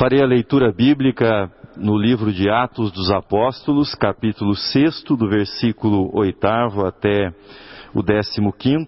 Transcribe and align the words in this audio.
Farei 0.00 0.22
a 0.22 0.26
leitura 0.26 0.72
bíblica 0.72 1.52
no 1.76 1.98
livro 1.98 2.32
de 2.32 2.48
Atos 2.48 2.90
dos 2.90 3.10
Apóstolos, 3.10 3.94
capítulo 3.94 4.56
6, 4.56 5.02
do 5.02 5.28
versículo 5.28 6.10
8 6.14 6.46
até 6.86 7.34
o 7.92 8.02
15, 8.02 8.40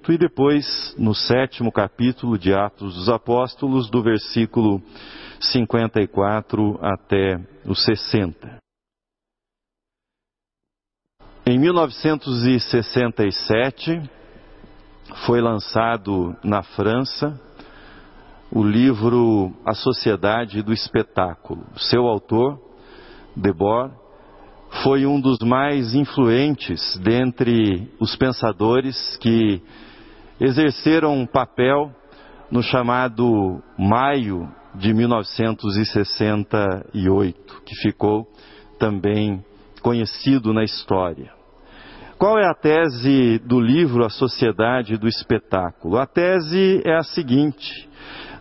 e 0.08 0.16
depois 0.16 0.96
no 0.98 1.14
sétimo 1.14 1.70
capítulo 1.70 2.38
de 2.38 2.54
Atos 2.54 2.94
dos 2.94 3.10
Apóstolos, 3.10 3.90
do 3.90 4.02
versículo 4.02 4.82
54 5.38 6.78
até 6.80 7.38
o 7.66 7.74
60. 7.74 8.56
Em 11.44 11.58
1967, 11.58 14.00
foi 15.26 15.42
lançado 15.42 16.34
na 16.42 16.62
França 16.62 17.38
o 18.54 18.62
livro 18.62 19.50
A 19.64 19.72
Sociedade 19.72 20.62
do 20.62 20.74
Espetáculo. 20.74 21.64
Seu 21.76 22.06
autor, 22.06 22.60
Debord, 23.34 23.94
foi 24.82 25.06
um 25.06 25.18
dos 25.18 25.38
mais 25.38 25.94
influentes 25.94 27.00
dentre 27.02 27.90
os 27.98 28.14
pensadores 28.14 29.16
que 29.16 29.62
exerceram 30.38 31.16
um 31.16 31.24
papel 31.26 31.90
no 32.50 32.62
chamado 32.62 33.62
Maio 33.78 34.46
de 34.74 34.92
1968, 34.92 37.62
que 37.64 37.74
ficou 37.76 38.28
também 38.78 39.42
conhecido 39.80 40.52
na 40.52 40.62
história. 40.62 41.32
Qual 42.18 42.38
é 42.38 42.46
a 42.46 42.52
tese 42.54 43.38
do 43.40 43.58
livro 43.58 44.04
A 44.04 44.10
Sociedade 44.10 44.98
do 44.98 45.08
Espetáculo? 45.08 45.96
A 45.96 46.04
tese 46.06 46.82
é 46.84 46.94
a 46.94 47.02
seguinte: 47.02 47.88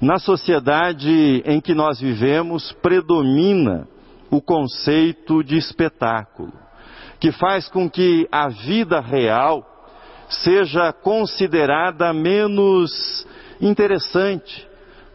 na 0.01 0.17
sociedade 0.17 1.43
em 1.45 1.61
que 1.61 1.75
nós 1.75 1.99
vivemos, 1.99 2.71
predomina 2.81 3.87
o 4.31 4.41
conceito 4.41 5.43
de 5.43 5.57
espetáculo, 5.57 6.53
que 7.19 7.31
faz 7.31 7.69
com 7.69 7.87
que 7.87 8.27
a 8.31 8.47
vida 8.49 8.99
real 8.99 9.63
seja 10.27 10.91
considerada 10.91 12.11
menos 12.13 13.27
interessante, 13.61 14.67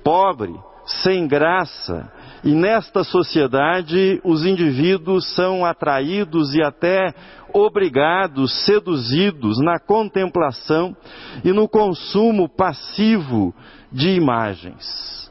pobre, 0.05 0.55
sem 1.03 1.27
graça. 1.27 2.13
E 2.45 2.55
nesta 2.55 3.03
sociedade, 3.03 4.21
os 4.23 4.45
indivíduos 4.45 5.35
são 5.35 5.65
atraídos 5.65 6.55
e 6.55 6.63
até 6.63 7.13
obrigados, 7.53 8.65
seduzidos 8.65 9.59
na 9.59 9.81
contemplação 9.81 10.95
e 11.43 11.53
no 11.53 11.67
consumo 11.67 12.49
passivo 12.49 13.53
de 13.93 14.11
imagens. 14.11 15.31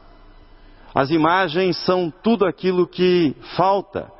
As 0.94 1.10
imagens 1.10 1.76
são 1.84 2.12
tudo 2.22 2.46
aquilo 2.46 2.86
que 2.86 3.34
falta 3.56 4.10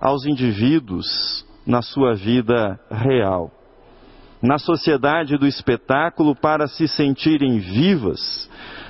aos 0.00 0.26
indivíduos 0.26 1.44
na 1.66 1.82
sua 1.82 2.14
vida 2.14 2.78
real. 2.90 3.50
Na 4.42 4.58
sociedade 4.58 5.36
do 5.38 5.46
espetáculo, 5.46 6.34
para 6.34 6.66
se 6.68 6.86
sentirem 6.86 7.58
vivas, 7.58 8.48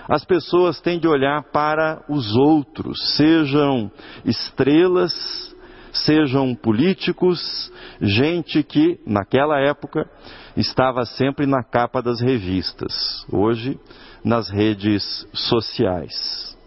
as 0.08 0.24
pessoas 0.24 0.80
têm 0.80 0.98
de 0.98 1.08
olhar 1.08 1.42
para 1.52 2.02
os 2.08 2.34
outros, 2.36 3.16
sejam 3.16 3.90
estrelas, 4.24 5.54
sejam 5.92 6.54
políticos, 6.54 7.72
gente 8.00 8.62
que, 8.62 9.00
naquela 9.06 9.58
época, 9.58 10.08
estava 10.56 11.04
sempre 11.04 11.46
na 11.46 11.62
capa 11.62 12.02
das 12.02 12.20
revistas. 12.20 13.24
Hoje, 13.32 13.78
nas 14.26 14.50
redes 14.50 15.24
sociais. 15.32 16.58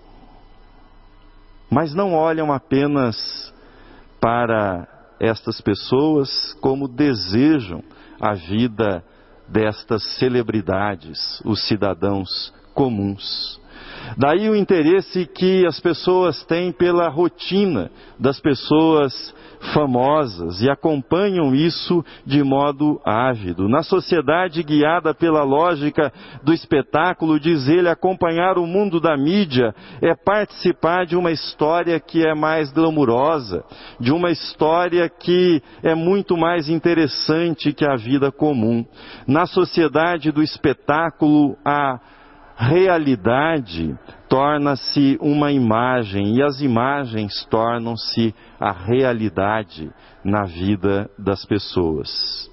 Mas 1.70 1.94
não 1.94 2.14
olham 2.14 2.54
apenas 2.54 3.54
para 4.22 4.88
estas 5.20 5.60
pessoas 5.60 6.54
como 6.62 6.88
desejam 6.88 7.84
a 8.18 8.34
vida 8.34 9.04
destas 9.46 10.04
celebridades, 10.18 11.42
os 11.44 11.68
cidadãos 11.68 12.54
comuns. 12.74 13.60
Daí 14.18 14.50
o 14.50 14.56
interesse 14.56 15.26
que 15.26 15.66
as 15.66 15.82
pessoas 15.82 16.42
têm 16.46 16.72
pela 16.72 17.10
rotina 17.10 17.92
das 18.18 18.40
pessoas 18.40 19.36
famosas 19.74 20.62
e 20.62 20.70
acompanham 20.70 21.54
isso 21.54 22.04
de 22.26 22.44
modo 22.44 23.00
ávido. 23.06 23.68
Na 23.68 23.84
sociedade 23.84 24.64
guiada 24.64 25.14
pela 25.14 25.44
lógica 25.44 26.12
do 26.44 26.54
espetáculo, 26.54 27.40
diz 27.40 27.68
ele, 27.68 27.90
acompanhar 27.90 28.58
o 28.58 28.66
mundo 28.66 29.00
da 29.00 29.16
mídia 29.18 29.74
é 30.02 30.16
participar 30.16 31.06
de 31.06 31.16
uma 31.16 31.32
história 31.32 32.00
que 32.00 32.26
é 32.26 32.34
mais 32.34 32.72
glamurosa, 32.72 33.64
de 34.00 34.12
uma 34.12 34.32
história 34.32 35.10
que 35.10 35.62
é 35.84 35.94
muito 35.94 36.38
mais 36.38 36.70
interessante 36.70 37.74
que 37.74 37.86
a 37.86 37.96
vida 37.96 38.32
comum. 38.32 38.86
Na 39.28 39.46
sociedade 39.46 40.32
do 40.32 40.42
espetáculo, 40.42 41.58
a 41.66 42.00
realidade 42.60 43.98
torna-se 44.28 45.18
uma 45.22 45.50
imagem 45.50 46.36
e 46.36 46.44
as 46.44 46.60
imagens 46.60 47.46
tornam-se 47.50 48.36
a 48.60 48.74
realidade 48.74 49.90
na 50.26 50.44
vida 50.44 51.10
das 51.18 51.46
pessoas. 51.46 52.52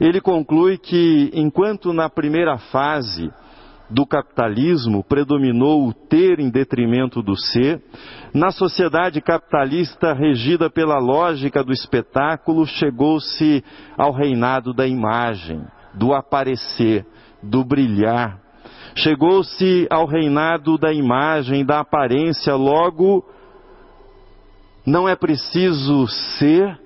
Ele 0.00 0.20
conclui 0.20 0.78
que, 0.78 1.32
enquanto 1.34 1.92
na 1.92 2.08
primeira 2.08 2.56
fase 2.58 3.28
do 3.90 4.06
capitalismo 4.06 5.02
predominou 5.02 5.88
o 5.88 5.92
ter 5.92 6.38
em 6.38 6.48
detrimento 6.48 7.20
do 7.20 7.36
ser, 7.36 7.82
na 8.32 8.52
sociedade 8.52 9.20
capitalista 9.20 10.12
regida 10.12 10.70
pela 10.70 10.98
lógica 11.00 11.64
do 11.64 11.72
espetáculo, 11.72 12.64
chegou-se 12.66 13.64
ao 13.96 14.12
reinado 14.12 14.72
da 14.72 14.86
imagem, 14.86 15.60
do 15.94 16.14
aparecer, 16.14 17.04
do 17.42 17.64
brilhar, 17.64 18.47
Chegou-se 18.94 19.86
ao 19.90 20.06
reinado 20.06 20.76
da 20.78 20.92
imagem, 20.92 21.64
da 21.64 21.80
aparência, 21.80 22.54
logo 22.54 23.24
não 24.88 25.08
é 25.08 25.14
preciso 25.14 26.06
ser, 26.08 26.78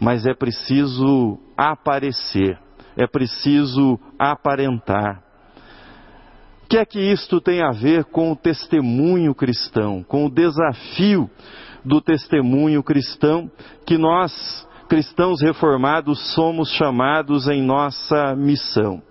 mas 0.00 0.26
é 0.26 0.34
preciso 0.34 1.38
aparecer, 1.56 2.58
é 2.96 3.06
preciso 3.06 3.98
aparentar. 4.18 5.22
O 6.64 6.68
que 6.68 6.78
é 6.78 6.84
que 6.84 7.00
isto 7.00 7.40
tem 7.40 7.62
a 7.62 7.70
ver 7.70 8.04
com 8.04 8.32
o 8.32 8.36
testemunho 8.36 9.34
cristão, 9.34 10.02
com 10.02 10.26
o 10.26 10.30
desafio 10.30 11.30
do 11.84 12.00
testemunho 12.00 12.82
cristão 12.82 13.50
que 13.86 13.96
nós, 13.96 14.66
cristãos 14.88 15.40
reformados, 15.40 16.34
somos 16.34 16.68
chamados 16.70 17.48
em 17.48 17.62
nossa 17.62 18.34
missão? 18.34 19.02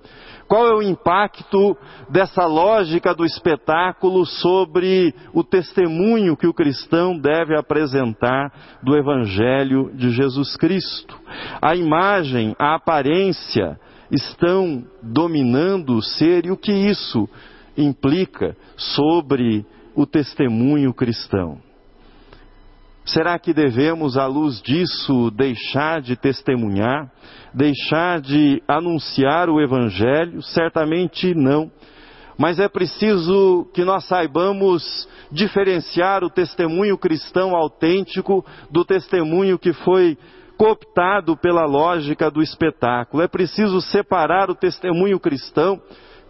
Qual 0.50 0.66
é 0.66 0.74
o 0.74 0.82
impacto 0.82 1.78
dessa 2.10 2.48
lógica 2.48 3.14
do 3.14 3.24
espetáculo 3.24 4.26
sobre 4.26 5.14
o 5.32 5.44
testemunho 5.44 6.36
que 6.36 6.48
o 6.48 6.54
cristão 6.54 7.16
deve 7.16 7.56
apresentar 7.56 8.52
do 8.82 8.98
Evangelho 8.98 9.92
de 9.94 10.10
Jesus 10.10 10.58
Cristo? 10.58 11.16
A 11.62 11.76
imagem, 11.76 12.56
a 12.58 12.74
aparência 12.74 13.80
estão 14.10 14.84
dominando 15.04 15.94
o 15.94 16.02
ser 16.02 16.48
e 16.48 16.52
o 16.52 16.58
que 16.58 16.74
isso 16.74 17.30
implica 17.78 18.58
sobre 18.76 19.64
o 19.96 20.08
testemunho 20.08 20.92
cristão? 20.96 21.69
Será 23.14 23.40
que 23.40 23.54
devemos, 23.54 24.18
à 24.18 24.26
luz 24.28 24.62
disso, 24.62 25.32
deixar 25.32 26.00
de 26.00 26.16
testemunhar, 26.16 27.12
deixar 27.52 28.22
de 28.22 28.62
anunciar 28.68 29.50
o 29.50 29.60
Evangelho? 29.60 30.44
Certamente 30.44 31.34
não. 31.34 31.72
Mas 32.38 32.60
é 32.60 32.70
preciso 32.70 33.68
que 33.74 33.84
nós 33.84 34.06
saibamos 34.06 35.10
diferenciar 35.32 36.24
o 36.24 36.30
testemunho 36.30 37.00
cristão 37.00 37.56
autêntico 37.56 38.46
do 38.70 38.86
testemunho 38.86 39.58
que 39.58 39.74
foi 39.74 40.16
cooptado 40.56 41.36
pela 41.36 41.66
lógica 41.66 42.30
do 42.30 42.44
espetáculo. 42.44 43.24
É 43.24 43.28
preciso 43.28 43.82
separar 43.82 44.52
o 44.52 44.56
testemunho 44.56 45.20
cristão, 45.20 45.82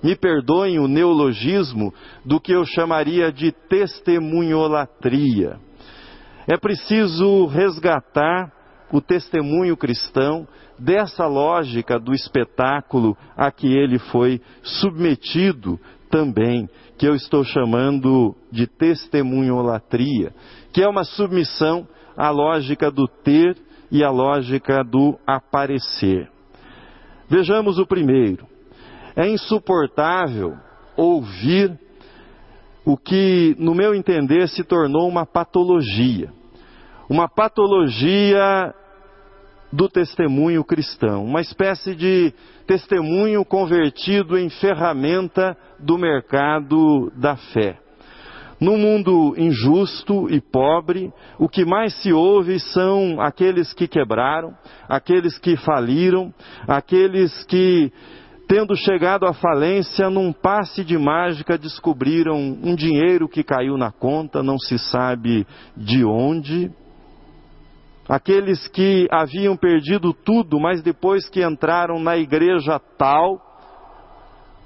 me 0.02 0.16
perdoem 0.16 0.80
o 0.80 0.88
neologismo, 0.88 1.94
do 2.24 2.40
que 2.40 2.54
eu 2.54 2.64
chamaria 2.64 3.34
de 3.34 3.52
testemunholatria. 3.52 5.60
É 6.51 6.57
preciso 6.57 7.46
resgatar 7.46 8.51
o 8.92 9.00
testemunho 9.00 9.78
cristão 9.78 10.48
dessa 10.80 11.28
lógica 11.28 12.00
do 12.00 12.12
espetáculo 12.12 13.16
a 13.38 13.51
que 13.51 13.68
ele 13.68 14.00
foi 14.00 14.42
submetido 14.63 15.80
também, 16.10 16.68
que 16.98 17.07
eu 17.07 17.13
estou 17.13 17.44
chamando 17.44 18.36
de 18.51 18.66
testemunholatria, 18.66 20.34
que 20.74 20.81
é 20.81 20.90
uma 20.90 21.04
submissão 21.04 21.88
à 22.18 22.31
lógica 22.31 22.90
do 22.90 23.07
ter 23.07 23.56
e 23.92 24.04
à 24.04 24.10
lógica 24.10 24.84
do 24.84 25.19
aparecer. 25.28 26.31
Vejamos 27.30 27.78
o 27.78 27.86
primeiro. 27.86 28.48
É 29.16 29.30
insuportável 29.30 30.57
ouvir 30.98 31.78
o 32.84 32.98
que, 32.98 33.56
no 33.60 33.75
meu 33.75 33.94
entender, 33.94 34.50
se 34.50 34.63
tornou 34.63 35.07
uma 35.07 35.28
patologia. 35.28 36.39
Uma 37.10 37.28
patologia 37.28 38.72
do 39.74 39.90
testemunho 39.90 40.64
cristão, 40.64 41.26
uma 41.26 41.42
espécie 41.42 41.96
de 41.96 42.32
testemunho 42.68 43.44
convertido 43.44 44.38
em 44.38 44.48
ferramenta 44.48 45.58
do 45.80 45.98
mercado 45.98 47.12
da 47.16 47.36
fé. 47.36 47.80
No 48.62 48.78
mundo 48.78 49.34
injusto 49.38 50.30
e 50.30 50.40
pobre, 50.40 51.12
o 51.40 51.50
que 51.50 51.66
mais 51.66 51.94
se 52.02 52.14
ouve 52.14 52.60
são 52.60 53.20
aqueles 53.20 53.74
que 53.74 53.88
quebraram, 53.88 54.54
aqueles 54.88 55.38
que 55.40 55.58
faliram, 55.58 56.32
aqueles 56.68 57.44
que, 57.46 57.92
tendo 58.48 58.76
chegado 58.76 59.26
à 59.26 59.34
falência, 59.34 60.10
num 60.12 60.32
passe 60.32 60.84
de 60.84 60.98
mágica, 60.98 61.58
descobriram 61.58 62.38
um 62.38 62.76
dinheiro 62.76 63.30
que 63.30 63.44
caiu 63.44 63.78
na 63.78 63.92
conta, 63.92 64.44
não 64.44 64.60
se 64.60 64.78
sabe 64.78 65.48
de 65.78 66.04
onde, 66.04 66.70
Aqueles 68.10 68.68
que 68.70 69.08
haviam 69.12 69.56
perdido 69.56 70.12
tudo, 70.12 70.60
mas 70.60 70.82
depois 70.82 71.30
que 71.30 71.46
entraram 71.46 72.00
na 72.00 72.18
igreja 72.18 72.80
tal, 72.98 73.40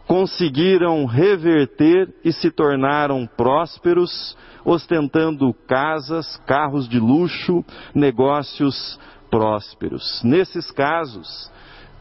conseguiram 0.08 1.04
reverter 1.06 2.08
e 2.24 2.32
se 2.32 2.50
tornaram 2.50 3.28
prósperos, 3.36 4.38
ostentando 4.64 5.54
casas, 5.68 6.38
carros 6.48 6.88
de 6.88 7.02
luxo, 7.02 7.66
negócios 7.94 8.98
prósperos. 9.30 10.24
Nesses 10.24 10.72
casos, 10.72 11.52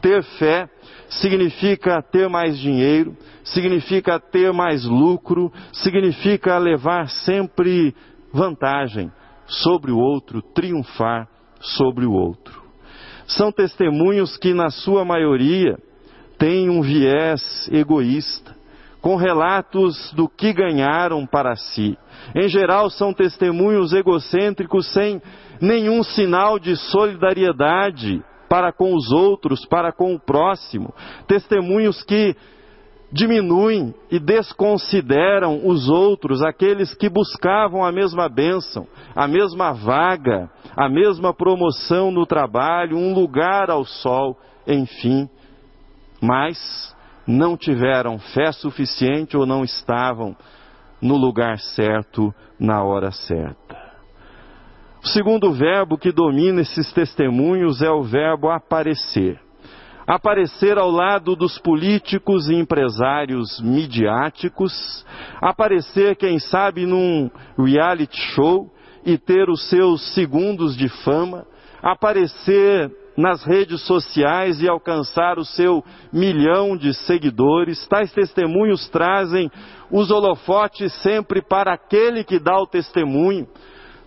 ter 0.01 0.23
fé 0.23 0.69
significa 1.09 2.01
ter 2.01 2.29
mais 2.29 2.57
dinheiro, 2.57 3.17
significa 3.43 4.17
ter 4.17 4.53
mais 4.53 4.85
lucro, 4.85 5.51
significa 5.73 6.57
levar 6.57 7.09
sempre 7.09 7.93
vantagem 8.31 9.11
sobre 9.45 9.91
o 9.91 9.97
outro, 9.97 10.41
triunfar 10.41 11.32
sobre 11.63 12.05
o 12.05 12.13
outro. 12.13 12.61
São 13.25 13.51
testemunhos 13.51 14.37
que, 14.37 14.53
na 14.53 14.69
sua 14.69 15.03
maioria, 15.03 15.77
têm 16.37 16.69
um 16.69 16.81
viés 16.81 17.69
egoísta, 17.71 18.55
com 19.01 19.15
relatos 19.15 20.13
do 20.13 20.29
que 20.29 20.53
ganharam 20.53 21.25
para 21.25 21.55
si. 21.55 21.97
Em 22.35 22.47
geral, 22.47 22.89
são 22.89 23.13
testemunhos 23.13 23.93
egocêntricos 23.93 24.91
sem 24.93 25.21
nenhum 25.59 26.03
sinal 26.03 26.59
de 26.59 26.75
solidariedade 26.75 28.23
para 28.49 28.71
com 28.71 28.93
os 28.93 29.11
outros, 29.11 29.65
para 29.65 29.91
com 29.91 30.13
o 30.13 30.19
próximo. 30.19 30.93
Testemunhos 31.27 32.03
que 32.03 32.35
diminuem 33.13 33.93
e 34.09 34.19
desconsideram 34.19 35.67
os 35.67 35.87
outros, 35.87 36.41
aqueles 36.41 36.95
que 36.95 37.07
buscavam 37.07 37.85
a 37.85 37.91
mesma 37.91 38.27
bênção, 38.27 38.87
a 39.15 39.27
mesma 39.27 39.71
vaga, 39.71 40.49
a 40.75 40.89
mesma 40.89 41.31
promoção 41.31 42.09
no 42.09 42.25
trabalho, 42.25 42.97
um 42.97 43.13
lugar 43.13 43.69
ao 43.69 43.85
sol, 43.85 44.35
enfim, 44.67 45.29
mas 46.19 46.57
não 47.27 47.55
tiveram 47.55 48.17
fé 48.17 48.51
suficiente 48.51 49.37
ou 49.37 49.45
não 49.45 49.63
estavam 49.63 50.35
no 50.99 51.15
lugar 51.15 51.59
certo 51.59 52.33
na 52.59 52.83
hora 52.83 53.11
certa. 53.11 53.83
O 55.03 55.07
segundo 55.09 55.53
verbo 55.53 55.99
que 55.99 56.11
domina 56.11 56.61
esses 56.61 56.91
testemunhos 56.91 57.81
é 57.83 57.91
o 57.91 58.01
verbo 58.01 58.49
aparecer 58.49 59.42
aparecer 60.07 60.77
ao 60.77 60.91
lado 60.91 61.35
dos 61.35 61.57
políticos 61.59 62.49
e 62.49 62.55
empresários 62.55 63.59
midiáticos, 63.61 65.05
aparecer, 65.41 66.15
quem 66.15 66.39
sabe, 66.39 66.85
num 66.85 67.29
reality 67.57 68.17
show 68.33 68.69
e 69.05 69.17
ter 69.17 69.49
os 69.49 69.69
seus 69.69 70.13
segundos 70.13 70.75
de 70.75 70.89
fama, 71.03 71.45
aparecer 71.81 72.91
nas 73.15 73.43
redes 73.43 73.85
sociais 73.85 74.61
e 74.61 74.67
alcançar 74.67 75.37
o 75.37 75.45
seu 75.45 75.83
milhão 76.11 76.75
de 76.75 76.93
seguidores. 76.93 77.85
Tais 77.87 78.11
testemunhos 78.11 78.89
trazem 78.89 79.51
os 79.91 80.09
holofotes 80.09 80.91
sempre 81.01 81.41
para 81.41 81.73
aquele 81.73 82.23
que 82.23 82.39
dá 82.39 82.57
o 82.57 82.65
testemunho 82.65 83.47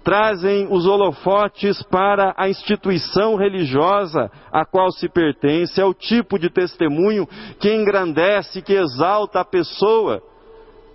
trazem 0.06 0.69
os 0.70 0.87
holofotes 0.87 1.82
para 1.82 2.32
a 2.37 2.49
instituição 2.49 3.35
religiosa 3.35 4.31
a 4.53 4.64
qual 4.64 4.93
se 4.93 5.08
pertence, 5.08 5.81
é 5.81 5.85
o 5.85 5.93
tipo 5.93 6.38
de 6.38 6.49
testemunho 6.49 7.26
que 7.58 7.75
engrandece, 7.75 8.62
que 8.62 8.75
exalta 8.75 9.41
a 9.41 9.44
pessoa 9.44 10.23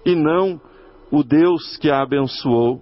e 0.06 0.16
não 0.16 0.62
o 1.12 1.25
Deus 1.25 1.75
que 1.75 1.92
a 1.92 2.02
abençoou. 2.02 2.80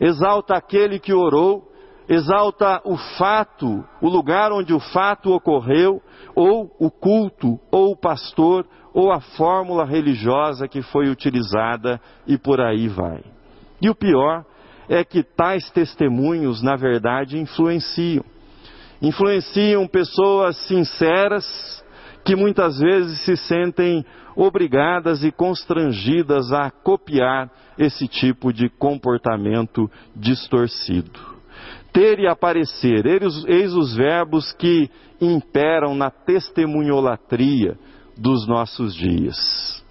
Exalta 0.00 0.56
aquele 0.56 0.98
que 0.98 1.14
orou, 1.14 1.62
exalta 2.08 2.82
o 2.84 2.96
fato, 3.16 3.84
o 4.00 4.08
lugar 4.08 4.50
onde 4.50 4.74
o 4.74 4.80
fato 4.80 5.32
ocorreu, 5.32 6.02
ou 6.34 6.74
o 6.76 6.90
culto, 6.90 7.60
ou 7.70 7.92
o 7.92 7.96
pastor, 7.96 8.66
ou 8.92 9.12
a 9.12 9.20
fórmula 9.20 9.84
religiosa 9.84 10.66
que 10.66 10.82
foi 10.82 11.08
utilizada 11.08 12.00
e 12.26 12.36
por 12.36 12.60
aí 12.60 12.88
vai. 12.88 13.22
E 13.80 13.88
o 13.88 13.94
pior 13.94 14.44
é 14.92 15.02
que 15.02 15.22
tais 15.22 15.70
testemunhos, 15.70 16.62
na 16.62 16.76
verdade, 16.76 17.38
influenciam. 17.38 18.22
Influenciam 19.00 19.88
pessoas 19.88 20.54
sinceras 20.68 21.82
que 22.22 22.36
muitas 22.36 22.78
vezes 22.78 23.24
se 23.24 23.34
sentem 23.38 24.04
obrigadas 24.36 25.24
e 25.24 25.32
constrangidas 25.32 26.52
a 26.52 26.70
copiar 26.70 27.50
esse 27.78 28.06
tipo 28.06 28.52
de 28.52 28.68
comportamento 28.68 29.90
distorcido. 30.14 31.18
Ter 31.90 32.20
e 32.20 32.28
aparecer, 32.28 33.06
eis 33.06 33.72
os 33.72 33.96
verbos 33.96 34.52
que 34.52 34.90
imperam 35.18 35.94
na 35.94 36.10
testemunholatria 36.10 37.78
dos 38.14 38.46
nossos 38.46 38.94
dias. 38.94 39.82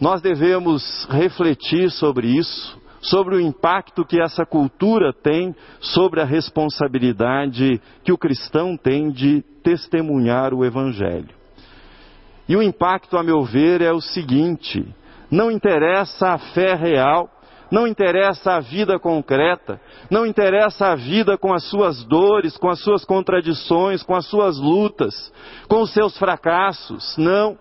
Nós 0.00 0.22
devemos 0.22 1.06
refletir 1.10 1.90
sobre 1.90 2.26
isso 2.28 2.81
sobre 3.02 3.34
o 3.34 3.40
impacto 3.40 4.04
que 4.04 4.20
essa 4.20 4.46
cultura 4.46 5.12
tem 5.12 5.54
sobre 5.80 6.20
a 6.20 6.24
responsabilidade 6.24 7.80
que 8.04 8.12
o 8.12 8.18
cristão 8.18 8.76
tem 8.76 9.10
de 9.10 9.42
testemunhar 9.62 10.54
o 10.54 10.64
Evangelho. 10.64 11.34
E 12.48 12.56
o 12.56 12.62
impacto, 12.62 13.18
a 13.18 13.22
meu 13.22 13.42
ver, 13.42 13.82
é 13.82 13.92
o 13.92 14.00
seguinte: 14.00 14.86
não 15.30 15.50
interessa 15.50 16.28
a 16.28 16.38
fé 16.38 16.74
real, 16.74 17.28
não 17.70 17.86
interessa 17.86 18.52
a 18.52 18.60
vida 18.60 18.98
concreta, 18.98 19.80
não 20.10 20.26
interessa 20.26 20.88
a 20.88 20.94
vida 20.94 21.38
com 21.38 21.52
as 21.52 21.64
suas 21.64 22.04
dores, 22.04 22.56
com 22.56 22.68
as 22.68 22.80
suas 22.80 23.04
contradições, 23.04 24.02
com 24.02 24.14
as 24.14 24.26
suas 24.26 24.58
lutas, 24.58 25.32
com 25.68 25.80
os 25.80 25.92
seus 25.92 26.16
fracassos, 26.18 27.16
não. 27.16 27.58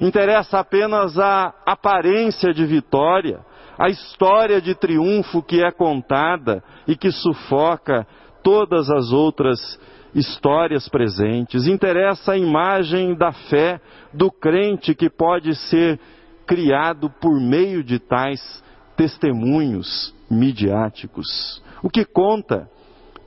Interessa 0.00 0.58
apenas 0.58 1.18
a 1.18 1.54
aparência 1.64 2.52
de 2.52 2.66
vitória, 2.66 3.40
a 3.78 3.88
história 3.88 4.60
de 4.60 4.74
triunfo 4.74 5.42
que 5.42 5.62
é 5.62 5.70
contada 5.70 6.62
e 6.86 6.96
que 6.96 7.10
sufoca 7.10 8.06
todas 8.42 8.90
as 8.90 9.12
outras 9.12 9.78
histórias 10.14 10.88
presentes. 10.88 11.66
Interessa 11.66 12.32
a 12.32 12.38
imagem 12.38 13.14
da 13.14 13.32
fé 13.32 13.80
do 14.12 14.30
crente 14.30 14.94
que 14.94 15.08
pode 15.08 15.54
ser 15.54 15.98
criado 16.46 17.08
por 17.08 17.40
meio 17.40 17.82
de 17.82 17.98
tais 17.98 18.62
testemunhos 18.96 20.14
midiáticos. 20.30 21.62
O 21.82 21.88
que 21.88 22.04
conta 22.04 22.68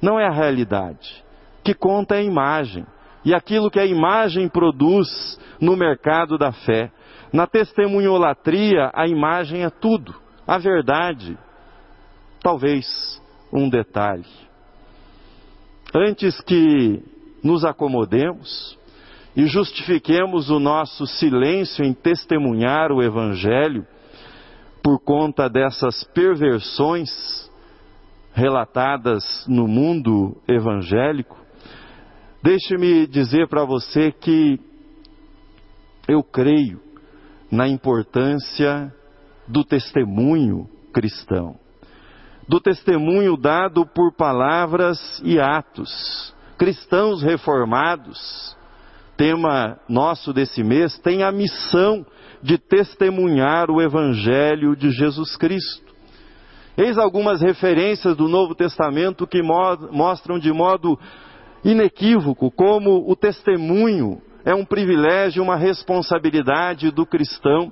não 0.02 0.20
é 0.20 0.28
a 0.28 0.32
realidade, 0.32 1.24
o 1.60 1.64
que 1.64 1.74
conta 1.74 2.16
é 2.16 2.20
a 2.20 2.24
imagem. 2.24 2.86
E 3.24 3.34
aquilo 3.34 3.72
que 3.72 3.80
a 3.80 3.86
imagem 3.86 4.48
produz 4.48 5.40
no 5.60 5.76
mercado 5.76 6.38
da 6.38 6.52
fé. 6.52 6.92
Na 7.34 7.48
testemunholatria, 7.48 8.92
a 8.94 9.08
imagem 9.08 9.64
é 9.64 9.70
tudo 9.72 10.14
a 10.48 10.58
verdade, 10.58 11.38
talvez 12.42 13.22
um 13.52 13.70
detalhe. 13.70 14.26
Antes 15.94 16.40
que 16.42 17.02
nos 17.44 17.64
acomodemos 17.64 18.78
e 19.36 19.48
justifiquemos 19.48 20.50
o 20.50 20.60
nosso 20.60 21.06
silêncio 21.08 21.84
em 21.84 21.94
testemunhar 21.94 22.92
o 22.92 23.02
Evangelho 23.02 23.86
por 24.84 25.00
conta 25.00 25.50
dessas 25.50 26.04
perversões 26.04 27.10
relatadas 28.34 29.46
no 29.48 29.68
mundo 29.68 30.38
evangélico, 30.48 31.38
deixe-me 32.44 33.08
dizer 33.08 33.48
para 33.48 33.64
você 33.64 34.12
que 34.12 34.60
eu 36.08 36.22
creio 36.22 36.82
na 37.50 37.68
importância 37.68 38.94
do 39.48 39.64
testemunho 39.64 40.70
cristão, 40.94 41.58
do 42.48 42.60
testemunho 42.60 43.38
dado 43.38 43.86
por 43.86 44.14
palavras 44.14 45.22
e 45.24 45.40
atos. 45.40 46.34
Cristãos 46.58 47.22
reformados 47.22 48.56
tema 49.18 49.80
nosso 49.88 50.34
desse 50.34 50.64
mês, 50.64 50.98
tem 51.00 51.24
a 51.24 51.32
missão 51.32 52.06
de 52.42 52.58
testemunhar 52.58 53.72
o 53.72 53.82
Evangelho 53.82 54.76
de 54.76 54.92
Jesus 54.92 55.36
Cristo. 55.36 55.94
Eis 56.78 56.98
algumas 56.98 57.42
referências 57.42 58.16
do 58.18 58.28
Novo 58.28 58.54
Testamento 58.54 59.26
que 59.26 59.42
mostram 59.42 60.38
de 60.38 60.52
modo 60.52 61.00
inequívoco 61.64 62.52
como 62.52 63.10
o 63.10 63.16
testemunho 63.16 64.22
é 64.44 64.54
um 64.54 64.66
privilégio, 64.66 65.42
uma 65.42 65.56
responsabilidade 65.56 66.92
do 66.92 67.06
cristão. 67.06 67.72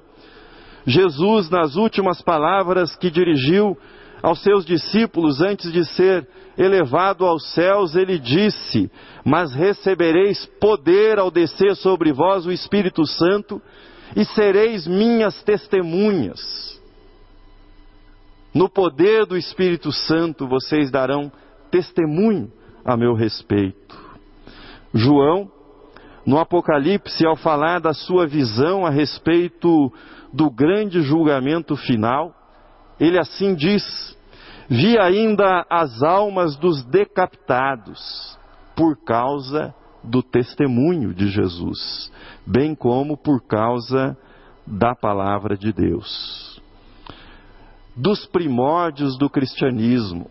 Jesus, 0.86 1.50
nas 1.50 1.76
últimas 1.76 2.22
palavras 2.22 2.96
que 2.96 3.10
dirigiu 3.10 3.78
aos 4.22 4.42
seus 4.42 4.66
discípulos 4.66 5.42
antes 5.42 5.72
de 5.72 5.86
ser 5.86 6.28
elevado 6.58 7.26
aos 7.26 7.54
céus, 7.54 7.96
ele 7.96 8.18
disse: 8.20 8.92
Mas 9.26 9.54
recebereis 9.54 10.46
poder 10.60 11.20
ao 11.20 11.32
descer 11.32 11.76
sobre 11.76 12.12
vós 12.12 12.46
o 12.46 12.52
Espírito 12.52 13.06
Santo, 13.06 13.62
e 14.16 14.24
sereis 14.26 14.86
minhas 14.88 15.42
testemunhas. 15.44 16.82
No 18.54 18.70
poder 18.70 19.26
do 19.26 19.36
Espírito 19.36 19.92
Santo 19.92 20.48
vocês 20.48 20.92
darão 20.92 21.32
testemunho 21.72 22.52
a 22.86 22.96
meu 22.96 23.16
respeito. 23.16 23.98
João, 24.94 25.50
no 26.26 26.40
Apocalipse, 26.40 27.26
ao 27.26 27.36
falar 27.36 27.80
da 27.80 27.94
sua 27.94 28.26
visão 28.26 28.86
a 28.86 28.90
respeito 28.90 29.92
do 30.32 30.50
grande 30.50 31.02
julgamento 31.02 31.76
final, 31.76 32.34
ele 33.00 33.20
assim 33.20 33.54
diz: 33.54 33.84
Vi 34.70 34.98
ainda 34.98 35.66
as 35.70 36.02
almas 36.02 36.56
dos 36.56 36.84
decapitados 36.86 38.38
por 38.76 38.98
causa 39.04 39.74
do 40.04 40.24
testemunho 40.24 41.14
de 41.14 41.28
Jesus, 41.28 42.12
bem 42.46 42.74
como 42.74 43.18
por 43.18 43.46
causa 43.46 44.18
da 44.66 44.96
palavra 44.96 45.58
de 45.58 45.72
Deus. 45.72 46.62
Dos 47.96 48.26
primórdios 48.26 49.18
do 49.18 49.30
cristianismo 49.30 50.30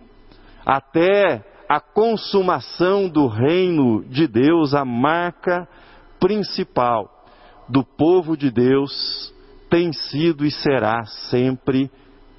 até 0.64 1.44
a 1.72 1.80
consumação 1.80 3.08
do 3.08 3.26
reino 3.26 4.04
de 4.04 4.26
Deus, 4.26 4.74
a 4.74 4.84
marca 4.84 5.66
principal 6.20 7.24
do 7.66 7.82
povo 7.82 8.36
de 8.36 8.50
Deus 8.50 9.32
tem 9.70 9.90
sido 9.90 10.44
e 10.44 10.50
será 10.50 11.02
sempre 11.30 11.90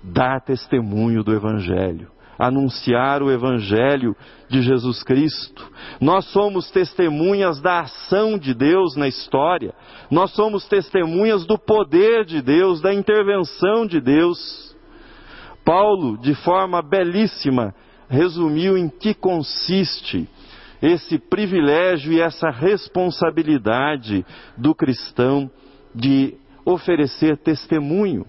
dar 0.03 0.39
testemunho 0.41 1.23
do 1.23 1.33
Evangelho, 1.33 2.11
anunciar 2.37 3.23
o 3.23 3.31
Evangelho 3.31 4.15
de 4.49 4.61
Jesus 4.61 5.01
Cristo. 5.01 5.67
Nós 5.99 6.25
somos 6.25 6.69
testemunhas 6.69 7.59
da 7.59 7.79
ação 7.79 8.37
de 8.37 8.53
Deus 8.53 8.95
na 8.95 9.07
história, 9.07 9.73
nós 10.11 10.29
somos 10.35 10.67
testemunhas 10.67 11.43
do 11.47 11.57
poder 11.57 12.23
de 12.23 12.39
Deus, 12.39 12.81
da 12.81 12.93
intervenção 12.93 13.87
de 13.87 13.99
Deus. 13.99 14.77
Paulo, 15.65 16.19
de 16.19 16.35
forma 16.35 16.83
belíssima, 16.83 17.73
resumiu 18.13 18.77
em 18.77 18.87
que 18.87 19.15
consiste 19.15 20.29
esse 20.79 21.17
privilégio 21.17 22.13
e 22.13 22.21
essa 22.21 22.51
responsabilidade 22.51 24.23
do 24.55 24.75
cristão 24.75 25.49
de 25.95 26.35
oferecer 26.63 27.37
testemunho 27.37 28.25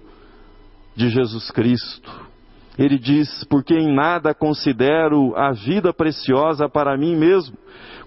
de 0.96 1.10
Jesus 1.10 1.50
Cristo. 1.50 2.10
Ele 2.78 2.98
diz: 2.98 3.44
Porque 3.44 3.74
em 3.74 3.94
nada 3.94 4.32
considero 4.32 5.36
a 5.36 5.52
vida 5.52 5.92
preciosa 5.92 6.66
para 6.66 6.96
mim 6.96 7.14
mesmo, 7.14 7.56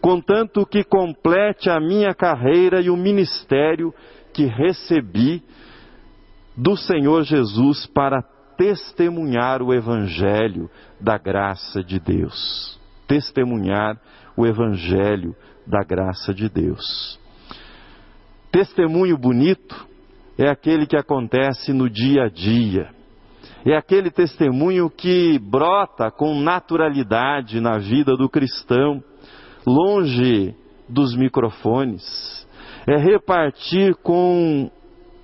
contanto 0.01 0.65
que 0.65 0.83
complete 0.83 1.69
a 1.69 1.79
minha 1.79 2.13
carreira 2.13 2.81
e 2.81 2.89
o 2.89 2.97
ministério 2.97 3.93
que 4.33 4.45
recebi 4.45 5.43
do 6.55 6.75
Senhor 6.75 7.23
Jesus 7.23 7.85
para 7.85 8.23
testemunhar 8.57 9.61
o 9.61 9.73
Evangelho 9.73 10.69
da 10.99 11.17
graça 11.17 11.83
de 11.83 11.99
Deus. 11.99 12.79
Testemunhar 13.07 13.99
o 14.35 14.45
Evangelho 14.45 15.35
da 15.65 15.83
graça 15.83 16.33
de 16.33 16.49
Deus. 16.49 17.19
Testemunho 18.51 19.17
bonito 19.17 19.87
é 20.37 20.49
aquele 20.49 20.85
que 20.85 20.97
acontece 20.97 21.71
no 21.71 21.89
dia 21.89 22.23
a 22.23 22.29
dia. 22.29 22.89
É 23.65 23.75
aquele 23.75 24.09
testemunho 24.09 24.89
que 24.89 25.37
brota 25.39 26.09
com 26.09 26.39
naturalidade 26.39 27.59
na 27.59 27.77
vida 27.77 28.15
do 28.15 28.29
cristão, 28.29 29.03
longe 29.65 30.55
dos 30.87 31.15
microfones. 31.15 32.47
É 32.87 32.97
repartir 32.97 33.95
com 33.95 34.71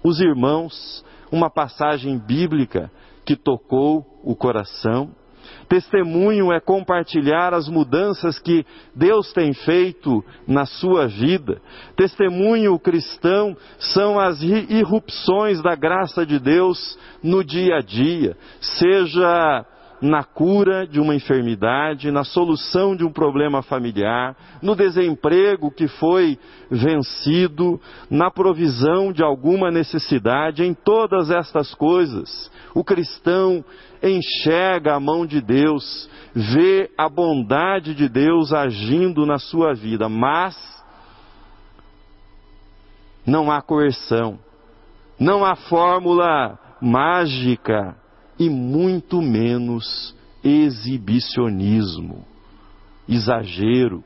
os 0.04 0.20
irmãos 0.20 1.06
uma 1.32 1.50
passagem 1.50 2.18
bíblica 2.20 2.92
que 3.26 3.36
tocou 3.36 4.06
o 4.24 4.36
coração. 4.36 5.12
Testemunho 5.68 6.52
é 6.54 6.60
compartilhar 6.60 7.54
as 7.54 7.68
mudanças 7.68 8.40
que 8.40 8.66
Deus 8.96 9.34
tem 9.34 9.54
feito 9.54 10.24
na 10.48 10.66
sua 10.66 11.08
vida. 11.08 11.62
Testemunho 11.96 12.78
cristão 12.80 13.56
são 13.80 14.20
as 14.20 14.42
irrupções 14.42 15.62
da 15.62 15.76
graça 15.76 16.26
de 16.26 16.40
Deus 16.40 16.98
no 17.22 17.44
dia 17.44 17.78
a 17.78 17.82
dia, 17.82 18.38
seja 18.62 19.66
na 20.04 20.22
cura 20.22 20.86
de 20.86 21.00
uma 21.00 21.16
enfermidade, 21.16 22.12
na 22.12 22.26
solução 22.26 22.94
de 22.94 23.06
um 23.06 23.12
problema 23.12 23.64
familiar, 23.64 24.36
no 24.62 24.76
desemprego 24.76 25.72
que 25.72 25.88
foi 25.88 26.38
vencido, 26.70 27.80
na 28.12 28.30
provisão 28.30 29.14
de 29.14 29.24
alguma 29.24 29.72
necessidade, 29.72 30.62
em 30.62 30.74
todas 30.74 31.32
estas 31.32 31.74
coisas, 31.74 32.52
o 32.76 32.84
cristão 32.84 33.64
enxerga 34.04 34.94
a 34.94 35.00
mão 35.00 35.26
de 35.26 35.40
Deus, 35.40 36.10
vê 36.36 36.92
a 36.98 37.08
bondade 37.08 37.96
de 37.96 38.10
Deus 38.10 38.52
agindo 38.52 39.26
na 39.26 39.40
sua 39.40 39.74
vida, 39.74 40.10
mas 40.10 40.54
não 43.26 43.50
há 43.50 43.62
coerção, 43.62 44.38
não 45.18 45.46
há 45.46 45.56
fórmula 45.56 46.60
mágica 46.82 48.03
e 48.44 48.50
muito 48.50 49.22
menos 49.22 50.14
exibicionismo, 50.44 52.26
exagero. 53.08 54.04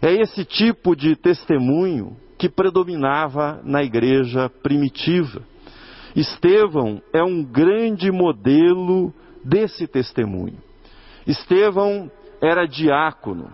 É 0.00 0.12
esse 0.12 0.44
tipo 0.44 0.94
de 0.94 1.16
testemunho 1.16 2.16
que 2.38 2.48
predominava 2.48 3.60
na 3.64 3.82
igreja 3.82 4.48
primitiva. 4.62 5.42
Estevão 6.14 7.02
é 7.12 7.22
um 7.22 7.42
grande 7.42 8.12
modelo 8.12 9.12
desse 9.44 9.88
testemunho. 9.88 10.58
Estevão 11.26 12.10
era 12.40 12.64
diácono, 12.64 13.50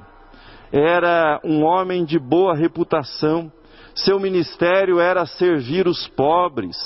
era 0.70 1.40
um 1.42 1.64
homem 1.64 2.04
de 2.04 2.18
boa 2.18 2.54
reputação, 2.54 3.50
seu 3.94 4.20
ministério 4.20 5.00
era 5.00 5.24
servir 5.24 5.88
os 5.88 6.06
pobres, 6.08 6.76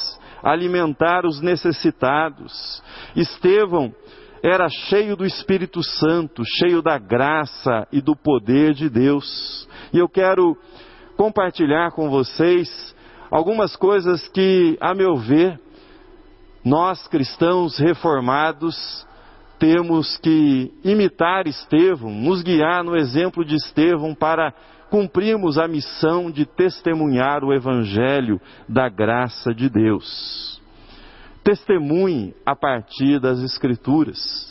alimentar 0.43 1.27
os 1.27 1.41
necessitados. 1.41 2.83
Estevão 3.15 3.95
era 4.43 4.69
cheio 4.69 5.17
do 5.17 5.27
Espírito 5.27 5.83
Santo, 5.83 6.43
cheio 6.45 6.81
da 6.81 6.99
graça 6.99 7.87
e 7.93 8.01
do 8.01 8.17
poder 8.17 8.73
de 8.73 8.89
Deus. 8.89 9.69
E 9.93 9.99
eu 9.99 10.09
quero 10.09 10.57
compartilhar 11.17 11.91
com 11.93 12.09
vocês 12.09 12.95
algumas 13.31 13.77
coisas 13.77 14.27
que, 14.29 14.79
a 14.81 14.95
meu 14.95 15.17
ver, 15.17 15.61
nós 16.65 17.07
cristãos 17.09 17.79
reformados 17.79 19.07
temos 19.59 20.17
que 20.17 20.73
imitar 20.83 21.47
Estevão, 21.47 22.11
nos 22.11 22.43
guiar 22.43 22.83
no 22.83 22.97
exemplo 22.97 23.45
de 23.45 23.57
Estevão 23.57 24.15
para 24.15 24.55
cumprirmos 24.91 25.57
a 25.57 25.69
missão 25.69 26.31
de 26.31 26.45
testemunhar 26.45 27.45
o 27.45 27.55
Evangelho 27.55 28.41
da 28.69 28.89
graça 28.89 29.55
de 29.55 29.71
Deus. 29.71 30.61
Testemunhe 31.45 32.35
a 32.45 32.55
partir 32.55 33.21
das 33.21 33.39
Escrituras. 33.39 34.51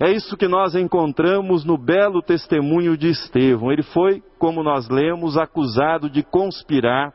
É 0.00 0.10
isso 0.10 0.36
que 0.36 0.48
nós 0.48 0.74
encontramos 0.74 1.64
no 1.64 1.76
belo 1.76 2.22
testemunho 2.22 2.96
de 2.96 3.08
Estevão. 3.08 3.70
Ele 3.70 3.82
foi, 3.82 4.22
como 4.38 4.62
nós 4.62 4.88
lemos, 4.88 5.36
acusado 5.36 6.08
de 6.08 6.22
conspirar 6.22 7.12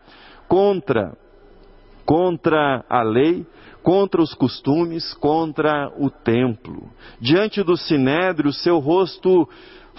contra 0.47 1.17
contra 2.05 2.83
a 2.89 3.03
lei, 3.03 3.45
contra 3.83 4.19
os 4.19 4.33
costumes, 4.33 5.13
contra 5.13 5.91
o 5.95 6.09
templo. 6.09 6.89
Diante 7.21 7.61
do 7.61 7.77
sinédrio, 7.77 8.51
seu 8.51 8.79
rosto 8.79 9.47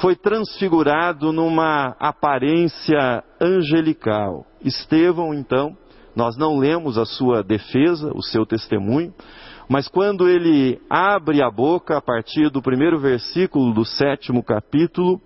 foi 0.00 0.16
transfigurado 0.16 1.32
numa 1.32 1.94
aparência 2.00 3.22
angelical. 3.40 4.46
Estevão, 4.64 5.34
então, 5.34 5.76
nós 6.16 6.36
não 6.36 6.58
lemos 6.58 6.98
a 6.98 7.04
sua 7.04 7.42
defesa, 7.42 8.10
o 8.14 8.22
seu 8.22 8.44
testemunho, 8.44 9.12
Mas 9.68 9.86
quando 9.86 10.28
ele 10.28 10.80
abre 10.90 11.40
a 11.40 11.48
boca, 11.48 11.96
a 11.96 12.02
partir 12.02 12.50
do 12.50 12.60
primeiro 12.60 12.98
versículo 12.98 13.72
do 13.72 13.84
sétimo 13.84 14.42
capítulo, 14.42 15.20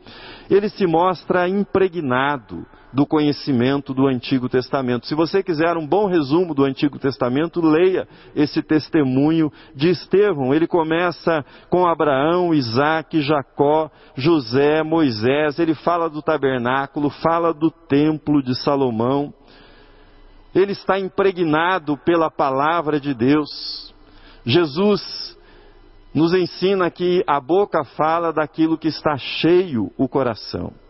ele 0.51 0.69
se 0.69 0.87
mostra 0.87 1.49
impregnado 1.49 2.67
do 2.95 3.05
conhecimento 3.05 3.93
do 3.93 4.07
Antigo 4.07 4.49
Testamento. 4.49 5.07
Se 5.07 5.17
você 5.17 5.43
quiser 5.43 5.77
um 5.77 5.85
bom 5.85 6.07
resumo 6.07 6.55
do 6.55 6.65
Antigo 6.65 6.97
Testamento, 6.97 7.61
leia 7.61 8.07
esse 8.37 8.63
testemunho 8.63 9.53
de 9.75 9.91
Estevão. 9.91 10.55
Ele 10.55 10.69
começa 10.69 11.45
com 11.69 11.89
Abraão, 11.89 12.55
Isaac, 12.55 13.21
Jacó, 13.21 13.91
José, 14.15 14.85
Moisés. 14.85 15.59
Ele 15.59 15.75
fala 15.75 16.09
do 16.09 16.23
tabernáculo, 16.23 17.11
fala 17.11 17.53
do 17.53 17.69
templo 17.69 18.41
de 18.41 18.55
Salomão. 18.63 19.35
Ele 20.55 20.71
está 20.71 20.97
impregnado 20.97 21.97
pela 21.97 22.31
palavra 22.31 23.01
de 23.01 23.13
Deus. 23.13 23.93
Jesus 24.47 25.37
nos 26.15 26.33
ensina 26.33 26.89
que 26.93 27.25
a 27.27 27.41
boca 27.41 27.83
fala 27.83 28.33
daquilo 28.33 28.79
que 28.79 28.87
está 28.87 29.17
cheio 29.17 29.91
o 29.99 30.09
coração. 30.09 30.84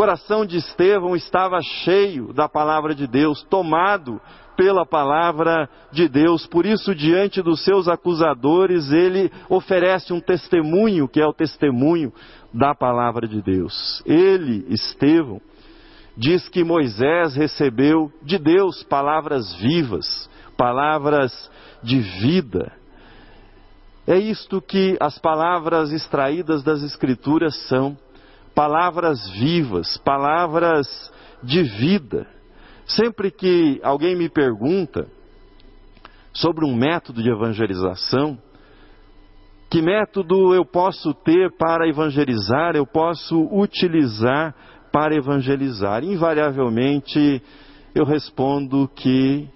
Coração 0.00 0.46
de 0.46 0.56
Estevão 0.56 1.14
estava 1.14 1.60
cheio 1.60 2.32
da 2.32 2.48
palavra 2.48 2.94
de 2.94 3.06
Deus, 3.06 3.42
tomado 3.50 4.18
pela 4.56 4.86
palavra 4.86 5.68
de 5.92 6.08
Deus. 6.08 6.46
Por 6.46 6.64
isso, 6.64 6.94
diante 6.94 7.42
dos 7.42 7.62
seus 7.62 7.86
acusadores, 7.86 8.90
ele 8.90 9.30
oferece 9.46 10.10
um 10.10 10.18
testemunho, 10.18 11.06
que 11.06 11.20
é 11.20 11.26
o 11.26 11.34
testemunho 11.34 12.10
da 12.50 12.74
palavra 12.74 13.28
de 13.28 13.42
Deus. 13.42 14.02
Ele, 14.06 14.64
Estevão, 14.70 15.38
diz 16.16 16.48
que 16.48 16.64
Moisés 16.64 17.36
recebeu 17.36 18.10
de 18.22 18.38
Deus 18.38 18.82
palavras 18.82 19.54
vivas, 19.56 20.30
palavras 20.56 21.30
de 21.82 21.98
vida. 21.98 22.72
É 24.06 24.16
isto 24.16 24.62
que 24.62 24.96
as 24.98 25.18
palavras 25.18 25.92
extraídas 25.92 26.62
das 26.62 26.82
Escrituras 26.82 27.54
são 27.68 27.98
palavras 28.54 29.28
vivas, 29.30 29.96
palavras 29.98 31.12
de 31.42 31.62
vida. 31.62 32.26
Sempre 32.86 33.30
que 33.30 33.80
alguém 33.82 34.16
me 34.16 34.28
pergunta 34.28 35.06
sobre 36.32 36.64
um 36.64 36.74
método 36.74 37.22
de 37.22 37.30
evangelização, 37.30 38.38
que 39.70 39.80
método 39.80 40.52
eu 40.52 40.64
posso 40.64 41.14
ter 41.14 41.52
para 41.56 41.88
evangelizar, 41.88 42.74
eu 42.74 42.84
posso 42.84 43.40
utilizar 43.52 44.54
para 44.92 45.14
evangelizar? 45.14 46.02
Invariavelmente 46.02 47.40
eu 47.94 48.04
respondo 48.04 48.88
que 48.96 49.48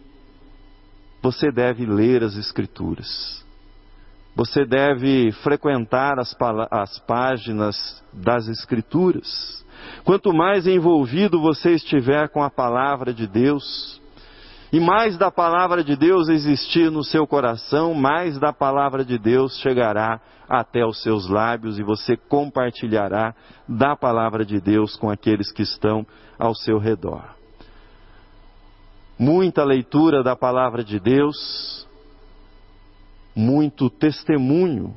você 1.21 1.51
deve 1.51 1.85
ler 1.85 2.23
as 2.23 2.37
Escrituras. 2.37 3.44
Você 4.37 4.65
deve 4.65 5.31
frequentar 5.43 6.19
as, 6.19 6.37
as 6.71 6.99
páginas 7.01 8.05
das 8.13 8.49
Escrituras. 8.49 9.65
Quanto 10.05 10.33
mais 10.33 10.67
envolvido 10.67 11.41
você 11.41 11.75
estiver 11.75 12.29
com 12.29 12.43
a 12.43 12.51
palavra 12.51 13.13
de 13.13 13.27
Deus, 13.27 14.01
e 14.73 14.81
mais 14.81 15.17
da 15.17 15.31
palavra 15.31 15.85
de 15.85 15.95
Deus 15.95 16.29
existir 16.29 16.91
no 16.91 17.05
seu 17.05 17.29
coração, 17.29 17.95
mais 17.95 18.37
da 18.37 18.53
palavra 18.53 19.05
de 19.05 19.17
Deus 19.19 19.57
chegará 19.61 20.21
até 20.49 20.85
os 20.85 21.01
seus 21.01 21.29
lábios 21.29 21.79
e 21.79 21.85
você 21.85 22.17
compartilhará 22.17 23.35
da 23.69 23.95
palavra 23.95 24.45
de 24.45 24.61
Deus 24.61 24.97
com 24.97 25.09
aqueles 25.09 25.53
que 25.53 25.63
estão 25.63 26.05
ao 26.37 26.57
seu 26.57 26.79
redor. 26.79 27.23
Muita 29.17 29.63
leitura 29.63 30.25
da 30.25 30.35
palavra 30.35 30.83
de 30.83 30.99
Deus 30.99 31.87
muito 33.35 33.91
testemunho 33.91 34.97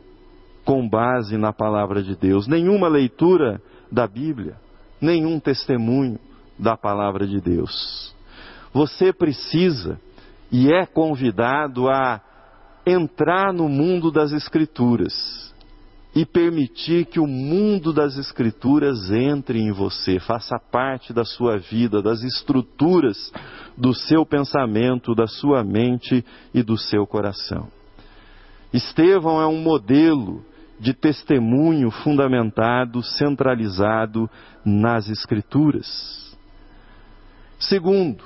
com 0.64 0.88
base 0.88 1.38
na 1.38 1.54
palavra 1.54 2.04
de 2.04 2.16
Deus. 2.16 2.48
Nenhuma 2.48 2.88
leitura 2.88 3.62
da 3.92 4.06
Bíblia, 4.06 4.56
nenhum 5.00 5.40
testemunho 5.40 6.20
da 6.60 6.76
palavra 6.76 7.26
de 7.26 7.40
Deus. 7.40 8.14
Você 8.74 9.14
precisa 9.14 10.00
e 10.52 10.72
é 10.72 10.86
convidado 10.86 11.90
a 11.90 12.22
entrar 12.86 13.54
no 13.54 13.68
mundo 13.68 14.12
das 14.12 14.32
Escrituras 14.32 15.54
e 16.16 16.26
permitir 16.26 17.06
que 17.06 17.20
o 17.20 17.28
mundo 17.28 17.94
das 17.94 18.18
Escrituras 18.18 19.12
entre 19.12 19.60
em 19.60 19.72
você, 19.72 20.20
faça 20.20 20.58
parte 20.72 21.14
da 21.14 21.24
sua 21.24 21.58
vida, 21.58 22.02
das 22.02 22.24
estruturas 22.24 23.32
do 23.78 23.94
seu 23.94 24.26
pensamento, 24.26 25.14
da 25.14 25.28
sua 25.28 25.64
mente 25.64 26.26
e 26.54 26.64
do 26.64 26.78
seu 26.78 27.06
coração. 27.06 27.77
Estevão 28.74 29.42
é 29.42 29.48
um 29.48 29.60
modelo 29.62 30.44
de 30.80 30.94
testemunho 30.94 31.90
fundamentado, 31.90 33.02
centralizado 33.02 34.30
nas 34.64 35.10
Escrituras. 35.10 36.38
Segundo, 37.60 38.24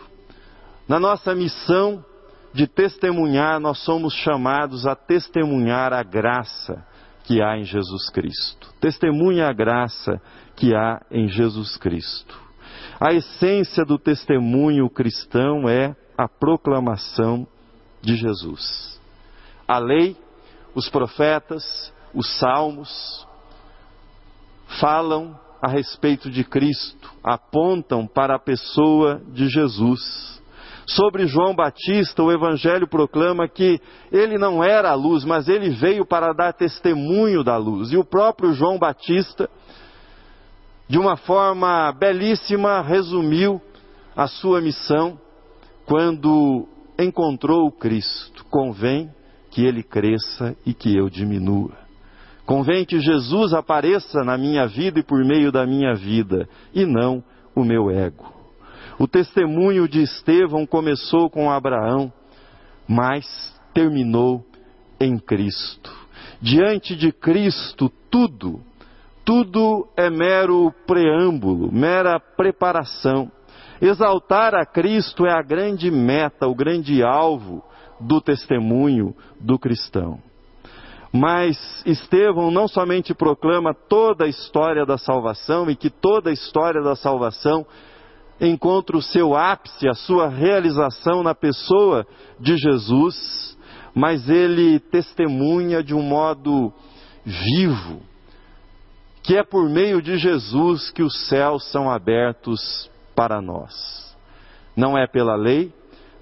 na 0.88 1.00
nossa 1.00 1.34
missão 1.34 2.04
de 2.54 2.68
testemunhar, 2.68 3.60
nós 3.60 3.80
somos 3.80 4.14
chamados 4.14 4.86
a 4.86 4.96
testemunhar 4.96 5.94
a 5.94 6.04
graça 6.04 6.86
que 7.24 7.42
há 7.42 7.58
em 7.58 7.64
Jesus 7.64 8.10
Cristo. 8.10 8.74
Testemunha 8.82 9.48
a 9.48 9.54
graça 9.54 10.22
que 10.56 10.76
há 10.76 11.02
em 11.10 11.28
Jesus 11.28 11.78
Cristo. 11.78 12.38
A 13.00 13.14
essência 13.14 13.86
do 13.86 13.98
testemunho 13.98 14.90
cristão 14.90 15.70
é 15.70 15.96
a 16.18 16.28
proclamação 16.28 17.48
de 18.02 18.16
Jesus. 18.16 19.00
A 19.68 19.80
lei 19.80 20.18
os 20.74 20.90
profetas, 20.90 21.94
os 22.14 22.38
salmos, 22.40 23.28
falam 24.80 25.38
a 25.62 25.68
respeito 25.68 26.30
de 26.30 26.44
Cristo, 26.44 27.12
apontam 27.24 28.08
para 28.08 28.36
a 28.36 28.40
pessoa 28.40 29.22
de 29.28 29.48
Jesus. 29.48 30.42
Sobre 30.88 31.28
João 31.28 31.56
Batista, 31.56 32.24
o 32.24 32.32
Evangelho 32.32 32.88
proclama 32.88 33.48
que 33.48 33.80
ele 34.12 34.38
não 34.38 34.64
era 34.64 34.90
a 34.90 34.96
luz, 34.96 35.24
mas 35.24 35.48
ele 35.48 35.70
veio 35.70 36.06
para 36.06 36.34
dar 36.34 36.54
testemunho 36.54 37.44
da 37.44 37.56
luz. 37.58 37.92
E 37.92 37.98
o 37.98 38.04
próprio 38.04 38.54
João 38.54 38.80
Batista, 38.80 39.50
de 40.88 40.98
uma 40.98 41.16
forma 41.16 41.92
belíssima, 41.92 42.82
resumiu 42.82 43.62
a 44.16 44.28
sua 44.28 44.60
missão 44.60 45.20
quando 45.86 46.68
encontrou 46.98 47.68
o 47.68 47.72
Cristo. 47.72 48.44
Convém 48.50 49.10
que 49.52 49.66
ele 49.66 49.84
cresça 49.84 50.56
e 50.66 50.74
que 50.74 50.96
eu 50.96 51.10
diminua. 51.10 51.72
Convém 52.46 52.86
que 52.86 53.00
Jesus 53.00 53.54
apareça 53.54 54.24
na 54.24 54.38
minha 54.38 54.66
vida 54.66 55.00
e 55.00 55.04
por 55.04 55.24
meio 55.24 55.52
da 55.52 55.66
minha 55.66 55.94
vida, 55.94 56.50
e 56.74 56.86
não 56.86 57.24
o 57.54 57.64
meu 57.64 57.92
ego. 57.92 58.34
O 58.98 59.08
testemunho 59.08 59.88
de 59.88 60.02
Estevão 60.02 60.66
começou 60.66 61.30
com 61.30 61.52
Abraão, 61.52 62.12
mas 62.88 63.26
terminou 63.74 64.44
em 65.00 65.18
Cristo. 65.18 65.92
Diante 66.42 66.96
de 66.96 67.12
Cristo, 67.12 67.92
tudo, 68.10 68.62
tudo 69.24 69.88
é 69.96 70.10
mero 70.10 70.74
preâmbulo, 70.88 71.72
mera 71.72 72.20
preparação. 72.20 73.32
Exaltar 73.82 74.56
a 74.56 74.66
Cristo 74.66 75.26
é 75.26 75.32
a 75.32 75.42
grande 75.42 75.90
meta, 75.90 76.48
o 76.48 76.56
grande 76.56 77.04
alvo 77.04 77.64
do 78.02 78.22
testemunho 78.22 79.16
do 79.40 79.58
cristão. 79.58 80.20
Mas 81.14 81.58
Estevão 81.86 82.50
não 82.50 82.68
somente 82.68 83.14
proclama 83.14 83.74
toda 83.74 84.26
a 84.26 84.30
história 84.30 84.86
da 84.86 84.98
salvação 84.98 85.70
e 85.70 85.76
que 85.76 85.90
toda 85.90 86.30
a 86.30 86.34
história 86.34 86.82
da 86.82 86.96
salvação 86.96 87.66
encontra 88.40 88.98
o 88.98 89.02
seu 89.02 89.36
ápice, 89.36 89.88
a 89.88 89.94
sua 89.94 90.30
realização 90.30 91.22
na 91.22 91.36
pessoa 91.36 92.08
de 92.40 92.56
Jesus, 92.58 93.58
mas 93.94 94.30
ele 94.30 94.80
testemunha 94.80 95.84
de 95.84 95.94
um 95.94 96.02
modo 96.02 96.74
vivo, 97.26 98.02
que 99.22 99.38
é 99.38 99.44
por 99.44 99.70
meio 99.70 100.02
de 100.02 100.18
Jesus 100.18 100.90
que 100.90 101.04
os 101.04 101.28
céus 101.28 101.70
são 101.72 101.92
abertos 101.92 102.90
para 103.16 103.42
nós. 103.42 103.72
Não 104.76 104.98
é 104.98 105.06
pela 105.06 105.36
lei, 105.36 105.72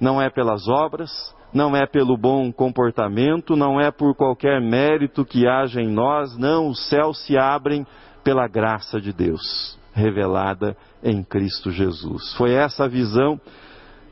não 0.02 0.22
é 0.22 0.30
pelas 0.30 0.68
obras, 0.68 1.12
não 1.54 1.76
é 1.76 1.86
pelo 1.86 2.18
bom 2.18 2.52
comportamento, 2.52 3.56
não 3.56 3.80
é 3.80 3.92
por 3.92 4.16
qualquer 4.16 4.62
mérito 4.62 5.26
que 5.26 5.48
haja 5.48 5.82
em 5.82 5.90
nós, 5.90 6.38
não, 6.38 6.70
os 6.70 6.88
céus 6.88 7.26
se 7.26 7.38
abrem 7.38 7.86
pela 8.24 8.48
graça 8.48 9.00
de 9.00 9.12
Deus, 9.12 9.78
revelada 9.94 10.78
em 11.04 11.24
Cristo 11.24 11.72
Jesus. 11.72 12.34
Foi 12.36 12.52
essa 12.52 12.88
visão 12.88 13.40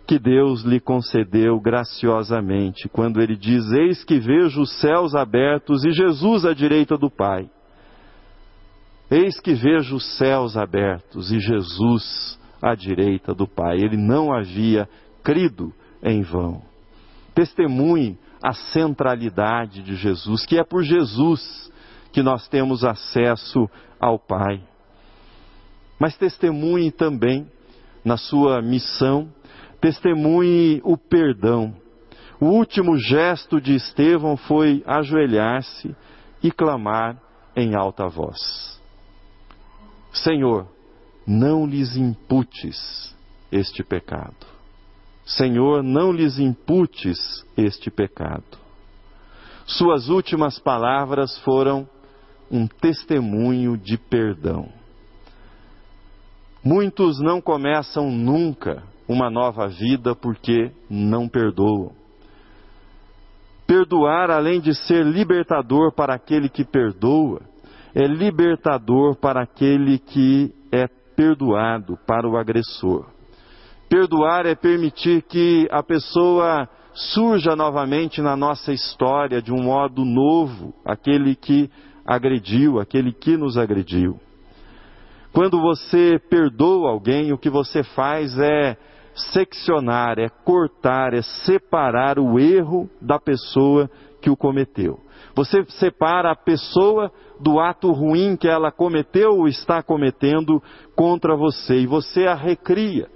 que 0.08 0.18
Deus 0.18 0.62
lhe 0.62 0.80
concedeu 0.80 1.60
graciosamente, 1.60 2.88
quando 2.88 3.22
ele 3.22 3.36
diz: 3.36 3.70
Eis 3.72 4.04
que 4.04 4.18
vejo 4.18 4.62
os 4.62 4.80
céus 4.80 5.14
abertos 5.14 5.84
e 5.84 5.92
Jesus 5.92 6.46
à 6.46 6.54
direita 6.54 6.98
do 6.98 7.10
Pai. 7.10 7.50
Eis 9.12 9.40
que 9.40 9.54
vejo 9.54 9.98
os 9.98 10.18
céus 10.18 10.58
abertos 10.58 11.32
e 11.32 11.40
Jesus 11.40 12.40
à 12.62 12.74
direita 12.74 13.34
do 13.34 13.48
Pai. 13.48 13.78
Ele 13.78 13.98
não 13.98 14.34
havia 14.34 14.88
crido 15.24 15.74
em 16.02 16.22
vão. 16.22 16.62
Testemunhe 17.38 18.18
a 18.42 18.52
centralidade 18.52 19.84
de 19.84 19.96
Jesus, 19.96 20.44
que 20.44 20.58
é 20.58 20.64
por 20.64 20.82
Jesus 20.82 21.72
que 22.12 22.24
nós 22.24 22.48
temos 22.48 22.84
acesso 22.84 23.70
ao 24.00 24.18
Pai. 24.18 24.60
Mas 26.00 26.18
testemunhe 26.18 26.92
também 26.92 27.48
na 28.04 28.18
sua 28.18 28.60
missão, 28.60 29.32
testemunhe 29.80 30.82
o 30.84 30.98
perdão. 30.98 31.76
O 32.42 32.48
último 32.48 32.98
gesto 32.98 33.62
de 33.62 33.76
Estevão 33.76 34.36
foi 34.36 34.82
ajoelhar-se 34.88 35.96
e 36.42 36.50
clamar 36.50 37.22
em 37.56 37.76
alta 37.76 38.08
voz: 38.08 38.82
Senhor, 40.12 40.68
não 41.28 41.68
lhes 41.68 41.96
imputes 41.96 43.16
este 43.52 43.84
pecado. 43.84 44.57
Senhor, 45.28 45.84
não 45.84 46.14
lhes 46.14 46.40
imputes 46.40 47.46
este 47.58 47.92
pecado. 47.92 48.58
Suas 49.66 50.08
últimas 50.08 50.58
palavras 50.58 51.38
foram 51.40 51.86
um 52.50 52.66
testemunho 52.66 53.78
de 53.78 53.98
perdão. 53.98 54.70
Muitos 56.64 57.20
não 57.20 57.42
começam 57.42 58.10
nunca 58.10 58.82
uma 59.06 59.30
nova 59.30 59.68
vida 59.68 60.16
porque 60.16 60.72
não 60.90 61.28
perdoam. 61.28 61.92
Perdoar, 63.68 64.32
além 64.32 64.62
de 64.62 64.74
ser 64.74 65.06
libertador 65.06 65.94
para 65.94 66.16
aquele 66.16 66.48
que 66.48 66.64
perdoa, 66.64 67.42
é 67.94 68.08
libertador 68.08 69.18
para 69.18 69.44
aquele 69.44 70.00
que 70.00 70.54
é 70.72 70.88
perdoado, 71.18 71.98
para 72.08 72.30
o 72.30 72.38
agressor. 72.38 73.17
Perdoar 73.90 74.46
é 74.46 74.54
permitir 74.54 75.22
que 75.22 75.66
a 75.72 75.82
pessoa 75.82 76.68
surja 76.94 77.56
novamente 77.56 78.22
na 78.22 78.36
nossa 78.36 78.74
história 78.74 79.42
de 79.42 79.54
um 79.54 79.64
modo 79.64 80.04
novo, 80.04 80.74
aquele 80.84 81.36
que 81.36 81.70
agrediu, 82.06 82.80
aquele 82.80 83.14
que 83.14 83.38
nos 83.38 83.58
agrediu. 83.58 84.20
Quando 85.32 85.62
você 85.62 86.20
perdoa 86.30 86.90
alguém, 86.90 87.32
o 87.32 87.38
que 87.38 87.50
você 87.50 87.84
faz 87.84 88.38
é 88.38 88.76
seccionar, 89.14 90.20
é 90.20 90.28
cortar, 90.28 91.14
é 91.14 91.22
separar 91.22 92.20
o 92.20 92.40
erro 92.40 92.90
da 93.02 93.20
pessoa 93.20 93.90
que 94.22 94.30
o 94.30 94.36
cometeu. 94.36 95.00
Você 95.34 95.64
separa 95.70 96.32
a 96.32 96.36
pessoa 96.36 97.12
do 97.40 97.60
ato 97.60 97.92
ruim 97.92 98.36
que 98.36 98.48
ela 98.48 98.72
cometeu 98.72 99.38
ou 99.38 99.48
está 99.48 99.82
cometendo 99.82 100.62
contra 100.96 101.38
você 101.38 101.78
e 101.78 101.88
você 101.88 102.26
a 102.26 102.34
recria. 102.34 103.08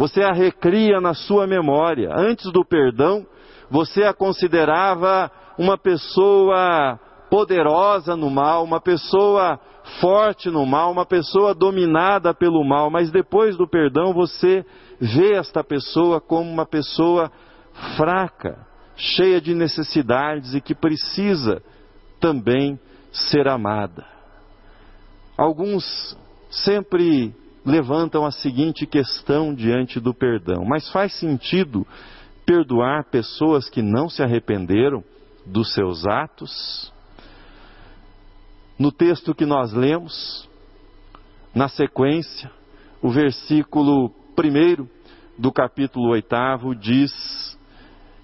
Você 0.00 0.22
a 0.22 0.32
recria 0.32 0.98
na 0.98 1.12
sua 1.12 1.46
memória. 1.46 2.08
Antes 2.16 2.50
do 2.50 2.64
perdão, 2.64 3.26
você 3.70 4.02
a 4.04 4.14
considerava 4.14 5.30
uma 5.58 5.76
pessoa 5.76 6.98
poderosa 7.28 8.16
no 8.16 8.30
mal, 8.30 8.64
uma 8.64 8.80
pessoa 8.80 9.60
forte 10.00 10.48
no 10.48 10.64
mal, 10.64 10.90
uma 10.90 11.04
pessoa 11.04 11.54
dominada 11.54 12.32
pelo 12.32 12.64
mal, 12.64 12.88
mas 12.88 13.10
depois 13.10 13.58
do 13.58 13.68
perdão 13.68 14.14
você 14.14 14.64
vê 14.98 15.34
esta 15.34 15.62
pessoa 15.62 16.18
como 16.18 16.50
uma 16.50 16.64
pessoa 16.64 17.30
fraca, 17.94 18.66
cheia 18.96 19.38
de 19.38 19.54
necessidades 19.54 20.54
e 20.54 20.62
que 20.62 20.74
precisa 20.74 21.62
também 22.18 22.80
ser 23.12 23.46
amada. 23.46 24.06
Alguns 25.36 26.16
sempre 26.48 27.34
levantam 27.64 28.24
a 28.24 28.30
seguinte 28.30 28.86
questão 28.86 29.54
diante 29.54 30.00
do 30.00 30.14
perdão: 30.14 30.64
mas 30.64 30.90
faz 30.90 31.12
sentido 31.14 31.86
perdoar 32.46 33.04
pessoas 33.10 33.68
que 33.68 33.82
não 33.82 34.08
se 34.08 34.22
arrependeram 34.22 35.04
dos 35.46 35.72
seus 35.74 36.06
atos? 36.06 36.92
No 38.78 38.90
texto 38.90 39.34
que 39.34 39.44
nós 39.44 39.72
lemos, 39.72 40.48
na 41.54 41.68
sequência, 41.68 42.50
o 43.02 43.10
versículo 43.10 44.10
1 44.38 44.86
do 45.38 45.52
capítulo 45.52 46.10
8 46.10 46.74
diz: 46.80 47.58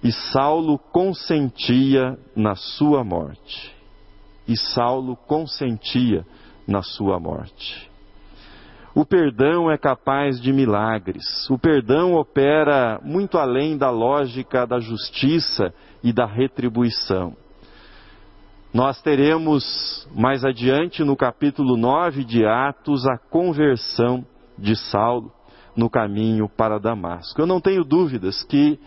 E 0.03 0.11
Saulo 0.11 0.79
consentia 0.79 2.17
na 2.35 2.55
sua 2.55 3.03
morte. 3.03 3.75
E 4.47 4.57
Saulo 4.57 5.15
consentia 5.15 6.25
na 6.67 6.81
sua 6.81 7.19
morte. 7.19 7.89
O 8.97 9.05
perdão 9.05 9.69
é 9.69 9.77
capaz 9.77 10.41
de 10.41 10.51
milagres. 10.51 11.47
O 11.51 11.59
perdão 11.59 12.15
opera 12.15 12.99
muito 13.03 13.37
além 13.37 13.77
da 13.77 13.91
lógica 13.91 14.65
da 14.65 14.79
justiça 14.79 15.71
e 16.03 16.11
da 16.11 16.25
retribuição. 16.25 17.37
Nós 18.73 18.99
teremos 19.03 20.09
mais 20.15 20.43
adiante 20.43 21.03
no 21.03 21.15
capítulo 21.15 21.77
9 21.77 22.23
de 22.23 22.43
Atos 22.43 23.05
a 23.05 23.19
conversão 23.19 24.25
de 24.57 24.75
Saulo 24.75 25.31
no 25.75 25.91
caminho 25.91 26.49
para 26.49 26.79
Damasco. 26.79 27.39
Eu 27.39 27.45
não 27.45 27.61
tenho 27.61 27.83
dúvidas 27.83 28.41
que 28.45 28.79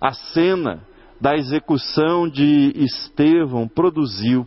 a 0.00 0.12
cena 0.12 0.86
da 1.20 1.34
execução 1.34 2.28
de 2.28 2.74
Estevão 2.76 3.66
produziu 3.66 4.46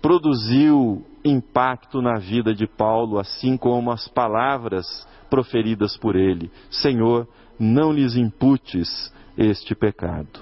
produziu 0.00 1.04
impacto 1.28 2.00
na 2.00 2.18
vida 2.18 2.54
de 2.54 2.66
Paulo, 2.66 3.18
assim 3.18 3.56
como 3.56 3.90
as 3.90 4.08
palavras 4.08 4.86
proferidas 5.28 5.96
por 5.96 6.16
ele: 6.16 6.50
Senhor, 6.70 7.26
não 7.58 7.92
lhes 7.92 8.16
imputes 8.16 9.12
este 9.36 9.74
pecado. 9.74 10.40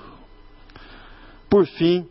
Por 1.48 1.66
fim, 1.66 2.06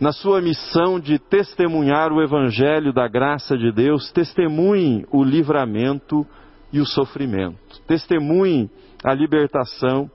na 0.00 0.12
sua 0.12 0.40
missão 0.40 0.98
de 0.98 1.18
testemunhar 1.18 2.12
o 2.12 2.22
Evangelho 2.22 2.92
da 2.92 3.06
graça 3.06 3.56
de 3.56 3.70
Deus, 3.70 4.10
testemunhe 4.10 5.06
o 5.12 5.22
livramento 5.22 6.26
e 6.72 6.80
o 6.80 6.86
sofrimento, 6.86 7.80
testemunhe 7.86 8.70
a 9.04 9.14
libertação 9.14 10.10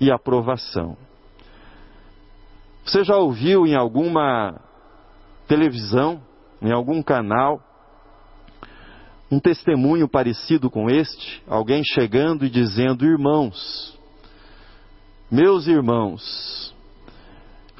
e 0.00 0.10
a 0.10 0.16
aprovação. 0.16 0.96
Você 2.84 3.04
já 3.04 3.16
ouviu 3.16 3.66
em 3.66 3.76
alguma 3.76 4.60
televisão, 5.46 6.22
em 6.60 6.72
algum 6.72 7.02
canal, 7.02 7.60
um 9.30 9.38
testemunho 9.38 10.08
parecido 10.08 10.70
com 10.70 10.90
este? 10.90 11.42
Alguém 11.46 11.82
chegando 11.84 12.44
e 12.44 12.50
dizendo: 12.50 13.04
Irmãos, 13.04 13.98
meus 15.30 15.66
irmãos, 15.66 16.74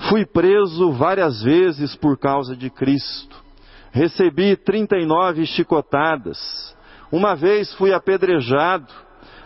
Fui 0.08 0.24
preso 0.24 0.92
várias 0.92 1.42
vezes 1.42 1.94
por 1.94 2.18
causa 2.18 2.56
de 2.56 2.70
Cristo. 2.70 3.36
Recebi 3.92 4.56
39 4.56 5.44
chicotadas. 5.46 6.74
Uma 7.12 7.34
vez 7.34 7.72
fui 7.74 7.92
apedrejado. 7.92 8.86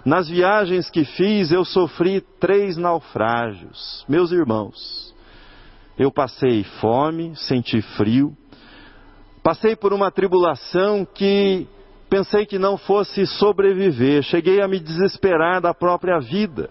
Nas 0.04 0.28
viagens 0.28 0.90
que 0.90 1.04
fiz, 1.04 1.50
eu 1.50 1.64
sofri 1.64 2.20
três 2.38 2.76
naufrágios. 2.76 4.04
Meus 4.06 4.32
irmãos, 4.32 5.14
eu 5.98 6.12
passei 6.12 6.62
fome, 6.78 7.34
senti 7.36 7.80
frio, 7.80 8.36
passei 9.44 9.76
por 9.76 9.92
uma 9.92 10.10
tribulação 10.10 11.04
que 11.04 11.68
pensei 12.08 12.46
que 12.46 12.58
não 12.58 12.78
fosse 12.78 13.26
sobreviver. 13.26 14.22
Cheguei 14.22 14.62
a 14.62 14.66
me 14.66 14.80
desesperar 14.80 15.60
da 15.60 15.74
própria 15.74 16.18
vida. 16.18 16.70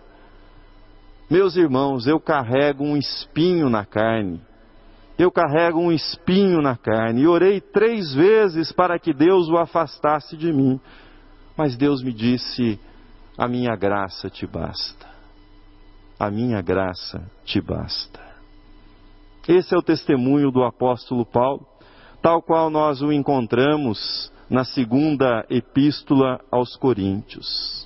Meus 1.29 1.55
irmãos, 1.55 2.07
eu 2.07 2.19
carrego 2.19 2.83
um 2.83 2.97
espinho 2.97 3.69
na 3.69 3.85
carne. 3.85 4.41
Eu 5.19 5.31
carrego 5.31 5.79
um 5.79 5.91
espinho 5.91 6.63
na 6.63 6.75
carne. 6.75 7.21
E 7.21 7.27
orei 7.27 7.61
três 7.61 8.11
vezes 8.15 8.71
para 8.71 8.97
que 8.97 9.13
Deus 9.13 9.47
o 9.49 9.57
afastasse 9.57 10.35
de 10.35 10.51
mim. 10.51 10.81
Mas 11.55 11.77
Deus 11.77 12.01
me 12.01 12.11
disse: 12.11 12.79
A 13.37 13.47
minha 13.47 13.75
graça 13.75 14.31
te 14.31 14.47
basta. 14.47 15.07
A 16.19 16.31
minha 16.31 16.59
graça 16.59 17.23
te 17.45 17.61
basta. 17.61 18.19
Esse 19.47 19.75
é 19.75 19.77
o 19.77 19.83
testemunho 19.83 20.49
do 20.49 20.63
apóstolo 20.63 21.25
Paulo, 21.25 21.67
tal 22.23 22.41
qual 22.41 22.69
nós 22.69 23.01
o 23.01 23.11
encontramos 23.11 24.31
na 24.49 24.63
segunda 24.63 25.45
epístola 25.49 26.39
aos 26.49 26.77
Coríntios. 26.77 27.85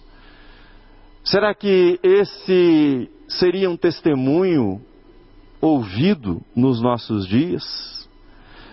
Será 1.23 1.55
que 1.55 1.99
esse 2.03 3.09
seria 3.27 3.67
um 3.67 3.75
testemunho 3.75 4.79
ouvido 5.59 6.39
nos 6.55 6.79
nossos 6.79 7.27
dias? 7.27 8.07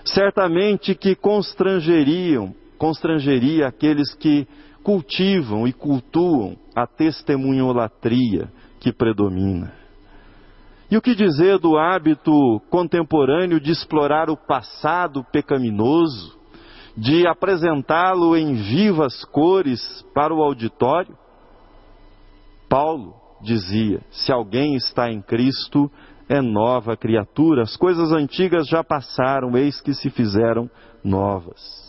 Certamente 0.05 0.94
que 0.94 1.14
constrangeriam, 1.14 2.55
constrangeria 2.77 3.66
aqueles 3.66 4.12
que 4.14 4.46
cultivam 4.83 5.66
e 5.66 5.72
cultuam 5.72 6.59
a 6.77 6.87
testemunholatria 6.87 8.53
que 8.79 8.92
predomina. 8.92 9.84
E 10.90 10.97
o 10.97 11.03
que 11.03 11.14
dizer 11.14 11.59
do 11.59 11.79
hábito 11.79 12.61
contemporâneo 12.70 13.59
de 13.59 13.70
explorar 13.70 14.29
o 14.29 14.37
passado 14.37 15.25
pecaminoso, 15.33 16.38
de 16.97 17.27
apresentá-lo 17.27 18.37
em 18.37 18.55
vivas 18.55 19.25
cores 19.25 20.05
para 20.14 20.35
o 20.35 20.42
auditório? 20.42 21.16
Paulo 22.68 23.14
dizia: 23.42 24.01
se 24.11 24.31
alguém 24.31 24.77
está 24.77 25.11
em 25.11 25.23
Cristo, 25.23 25.90
é 26.29 26.40
nova 26.40 26.97
criatura, 26.97 27.62
as 27.62 27.77
coisas 27.77 28.12
antigas 28.12 28.66
já 28.68 28.85
passaram, 28.85 29.57
eis 29.57 29.81
que 29.81 29.94
se 29.94 30.11
fizeram 30.11 30.70
novas. 31.03 31.85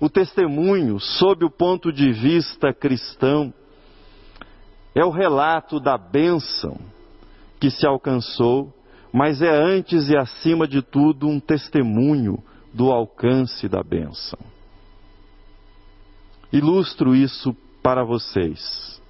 O 0.00 0.08
testemunho, 0.08 0.98
sob 1.00 1.44
o 1.44 1.50
ponto 1.50 1.92
de 1.92 2.12
vista 2.12 2.72
cristão, 2.72 3.52
é 4.94 5.04
o 5.04 5.10
relato 5.10 5.80
da 5.80 5.98
bênção 5.98 6.78
que 7.60 7.70
se 7.70 7.86
alcançou, 7.86 8.72
mas 9.12 9.42
é 9.42 9.50
antes 9.50 10.08
e 10.08 10.16
acima 10.16 10.66
de 10.66 10.82
tudo 10.82 11.26
um 11.26 11.40
testemunho 11.40 12.42
do 12.72 12.90
alcance 12.90 13.68
da 13.68 13.82
bênção. 13.82 14.38
Ilustro 16.52 17.14
isso 17.14 17.54
para 17.82 18.04
vocês. 18.04 19.00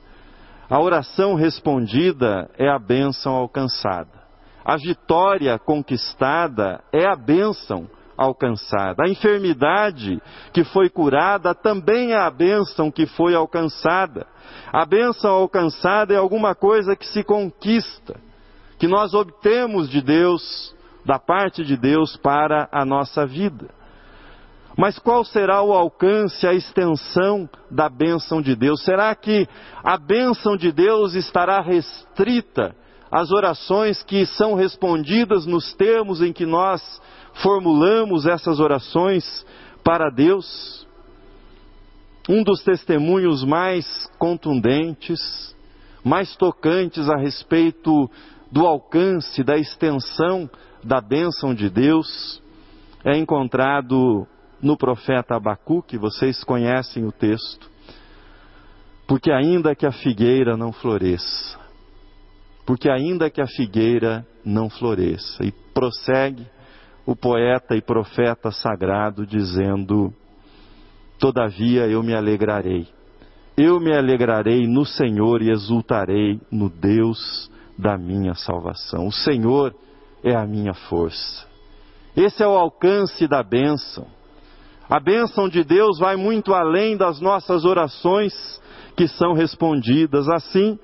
A 0.69 0.81
oração 0.81 1.35
respondida 1.35 2.51
é 2.59 2.69
a 2.69 2.79
bênção 2.79 3.35
alcançada. 3.35 4.19
A 4.65 4.77
vitória 4.77 5.59
conquistada 5.59 6.83
é 6.93 7.07
a 7.07 7.17
bênção 7.17 7.89
alcançada. 8.19 9.05
A 9.05 9.09
enfermidade 9.09 10.21
que 10.53 10.65
foi 10.65 10.91
curada 10.91 11.55
também 11.55 12.13
é 12.13 12.19
a 12.19 12.31
bênção 12.31 12.91
que 12.91 13.07
foi 13.07 13.35
alcançada. 13.35 14.27
A 14.73 14.85
bênção 14.85 15.31
alcançada 15.31 16.13
é 16.13 16.17
alguma 16.19 16.55
coisa 16.55 16.97
que 16.97 17.07
se 17.07 17.23
conquista, 17.23 18.21
que 18.79 18.87
nós 18.87 19.15
obtemos 19.15 19.89
de 19.89 20.01
Deus, 20.01 20.75
da 21.05 21.19
parte 21.19 21.65
de 21.65 21.77
Deus 21.77 22.17
para 22.17 22.69
a 22.71 22.85
nossa 22.85 23.27
vida. 23.27 23.69
Mas 24.77 24.97
qual 24.97 25.25
será 25.25 25.61
o 25.61 25.73
alcance, 25.73 26.47
a 26.47 26.55
extensão 26.55 27.49
da 27.69 27.89
bênção 27.89 28.41
de 28.41 28.55
Deus? 28.55 28.85
Será 28.85 29.13
que 29.15 29.49
a 29.83 29.97
bênção 29.97 30.57
de 30.57 30.71
Deus 30.71 31.15
estará 31.15 31.61
restrita 31.61 32.77
às 33.11 33.33
orações 33.33 34.03
que 34.05 34.25
são 34.27 34.55
respondidas 34.55 35.47
nos 35.47 35.75
termos 35.75 36.23
em 36.23 36.33
que 36.33 36.47
nós 36.47 36.81
formulamos 37.43 38.25
essas 38.25 38.61
orações 38.61 39.45
para 39.83 40.11
Deus, 40.11 40.87
um 42.29 42.45
dos 42.45 42.63
testemunhos 42.63 43.43
mais 43.43 44.07
contundentes, 44.19 45.57
mais 46.05 46.37
tocantes 46.37 47.09
a 47.09 47.17
respeito 47.17 48.09
do 48.51 48.67
alcance, 48.67 49.43
da 49.43 49.57
extensão 49.57 50.49
da 50.83 51.01
bênção 51.01 51.55
de 51.55 51.69
Deus, 51.69 52.43
é 53.05 53.17
encontrado 53.17 54.27
no 54.61 54.77
profeta 54.77 55.37
Abacuque, 55.37 55.99
vocês 55.99 56.43
conhecem 56.45 57.05
o 57.05 57.13
texto. 57.13 57.69
Porque 59.07 59.31
ainda 59.31 59.75
que 59.75 59.87
a 59.87 59.93
figueira 59.93 60.57
não 60.57 60.73
floresça, 60.73 61.59
porque 62.67 62.91
ainda 62.91 63.31
que 63.31 63.41
a 63.41 63.47
figueira 63.47 64.27
não 64.45 64.69
floresça, 64.69 65.45
e 65.45 65.53
prossegue 65.73 66.47
o 67.07 67.17
poeta 67.17 67.75
e 67.75 67.81
profeta 67.81 68.51
sagrado 68.51 69.27
dizendo: 69.27 70.13
Todavia 71.19 71.87
eu 71.87 72.03
me 72.03 72.15
alegrarei. 72.15 72.87
Eu 73.57 73.81
me 73.81 73.97
alegrarei 73.97 74.67
no 74.67 74.85
Senhor 74.85 75.41
e 75.43 75.51
exultarei 75.51 76.39
no 76.51 76.69
Deus 76.69 77.51
da 77.79 77.97
minha 77.97 78.35
salvação. 78.35 79.07
O 79.07 79.13
Senhor 79.13 79.75
é 80.25 80.35
a 80.35 80.45
minha 80.47 80.75
força. 80.75 81.47
Esse 82.17 82.43
é 82.43 82.47
o 82.47 82.57
alcance 82.57 83.29
da 83.29 83.43
bênção. 83.43 84.07
A 84.91 84.99
bênção 84.99 85.49
de 85.49 85.63
Deus 85.63 85.99
vai 85.99 86.17
muito 86.17 86.53
além 86.53 86.97
das 86.97 87.21
nossas 87.21 87.65
orações 87.65 88.33
que 88.97 89.07
são 89.07 89.33
respondidas. 89.33 90.29
Assim, 90.29 90.79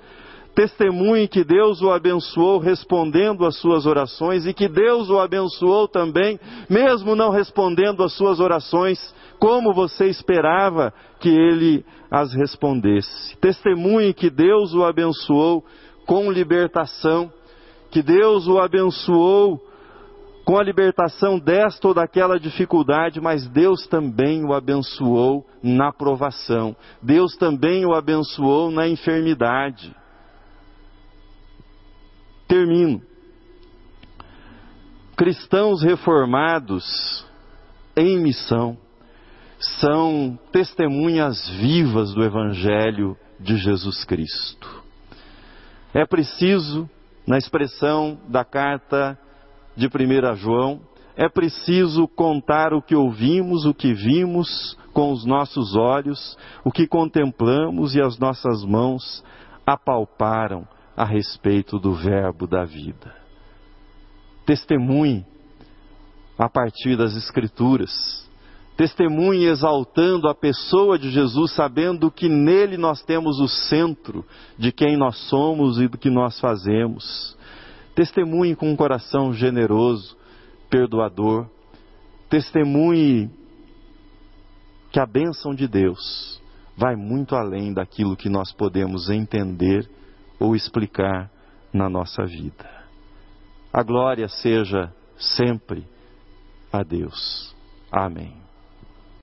testemunhe 0.55 1.27
que 1.27 1.43
Deus 1.43 1.83
o 1.83 1.91
abençoou 1.91 2.59
respondendo 2.61 3.45
às 3.45 3.57
suas 3.59 3.87
orações 3.87 4.47
e 4.47 4.55
que 4.55 4.69
Deus 4.69 5.11
o 5.11 5.19
abençoou 5.19 5.89
também, 5.89 6.39
mesmo 6.71 7.17
não 7.17 7.31
respondendo 7.31 8.05
às 8.05 8.13
suas 8.13 8.39
orações, 8.39 9.01
como 9.41 9.75
você 9.75 10.07
esperava 10.07 10.93
que 11.19 11.29
ele 11.29 11.85
as 12.11 12.33
respondesse. 12.35 13.37
Testemunhe 13.39 14.15
que 14.15 14.31
Deus 14.31 14.73
o 14.75 14.85
abençoou 14.85 15.65
com 16.07 16.31
libertação, 16.31 17.33
que 17.91 18.03
Deus 18.03 18.47
o 18.47 18.59
abençoou 18.59 19.61
com 20.45 20.59
a 20.59 20.63
libertação 20.63 21.39
desta 21.39 21.89
ou 21.89 21.95
daquela 21.95 22.39
dificuldade, 22.39 23.21
mas 23.21 23.49
Deus 23.49 23.87
também 23.87 24.45
o 24.45 24.53
abençoou 24.53 25.47
na 25.63 25.91
provação, 25.91 26.77
Deus 27.03 27.35
também 27.37 27.87
o 27.87 27.95
abençoou 27.95 28.71
na 28.71 28.87
enfermidade. 28.87 29.95
Termino. 32.47 33.01
Cristãos 35.17 35.83
reformados 35.83 37.25
em 37.97 38.19
missão 38.19 38.77
são 39.81 40.39
testemunhas 40.53 41.49
vivas 41.49 42.13
do 42.13 42.23
Evangelho 42.23 43.17
de 43.41 43.57
Jesus 43.57 44.05
Cristo. 44.05 44.84
É 45.95 46.05
preciso, 46.05 46.91
na 47.25 47.39
expressão 47.39 48.19
da 48.29 48.45
carta 48.45 49.17
de 49.77 49.87
1 49.87 50.35
João, 50.35 50.81
é 51.17 51.29
preciso 51.29 52.09
contar 52.09 52.75
o 52.75 52.83
que 52.83 52.97
ouvimos, 52.97 53.65
o 53.65 53.73
que 53.73 53.95
vimos 53.95 54.77
com 54.93 55.13
os 55.13 55.25
nossos 55.25 55.77
olhos, 55.77 56.37
o 56.65 56.73
que 56.73 56.89
contemplamos 56.89 57.95
e 57.95 58.01
as 58.01 58.19
nossas 58.19 58.65
mãos 58.65 59.25
apalparam 59.65 60.67
a 60.97 61.05
respeito 61.05 61.79
do 61.79 61.95
Verbo 61.95 62.49
da 62.49 62.65
vida. 62.65 63.15
Testemunhe 64.45 65.25
a 66.37 66.49
partir 66.49 66.97
das 66.97 67.17
Escrituras. 67.17 68.24
Testemunhe 68.77 69.47
exaltando 69.47 70.29
a 70.29 70.35
pessoa 70.35 70.99
de 70.99 71.11
Jesus, 71.11 71.53
sabendo 71.53 72.11
que 72.11 72.29
nele 72.29 72.77
nós 72.77 73.03
temos 73.03 73.39
o 73.39 73.47
centro 73.47 74.25
de 74.59 74.73
quem 74.73 74.97
nós 74.97 75.17
somos 75.29 75.81
e 75.81 75.87
do 75.87 75.97
que 75.97 76.11
nós 76.11 76.41
fazemos. 76.41 77.37
Testemunhe 77.95 78.57
com 78.57 78.71
um 78.71 78.77
coração 78.77 79.33
generoso, 79.33 80.17
perdoador. 80.69 81.49
Testemunhe 82.29 83.31
que 84.91 84.99
a 84.99 85.07
bênção 85.07 85.55
de 85.55 85.69
Deus 85.69 86.43
vai 86.77 86.97
muito 86.97 87.37
além 87.37 87.73
daquilo 87.73 88.17
que 88.17 88.29
nós 88.29 88.53
podemos 88.53 89.09
entender 89.09 89.89
ou 90.41 90.57
explicar 90.57 91.31
na 91.73 91.89
nossa 91.89 92.25
vida. 92.25 92.69
A 93.73 93.83
glória 93.85 94.29
seja 94.29 94.93
sempre 95.17 95.87
a 96.73 96.83
Deus. 96.83 97.55
Amém. 97.91 98.44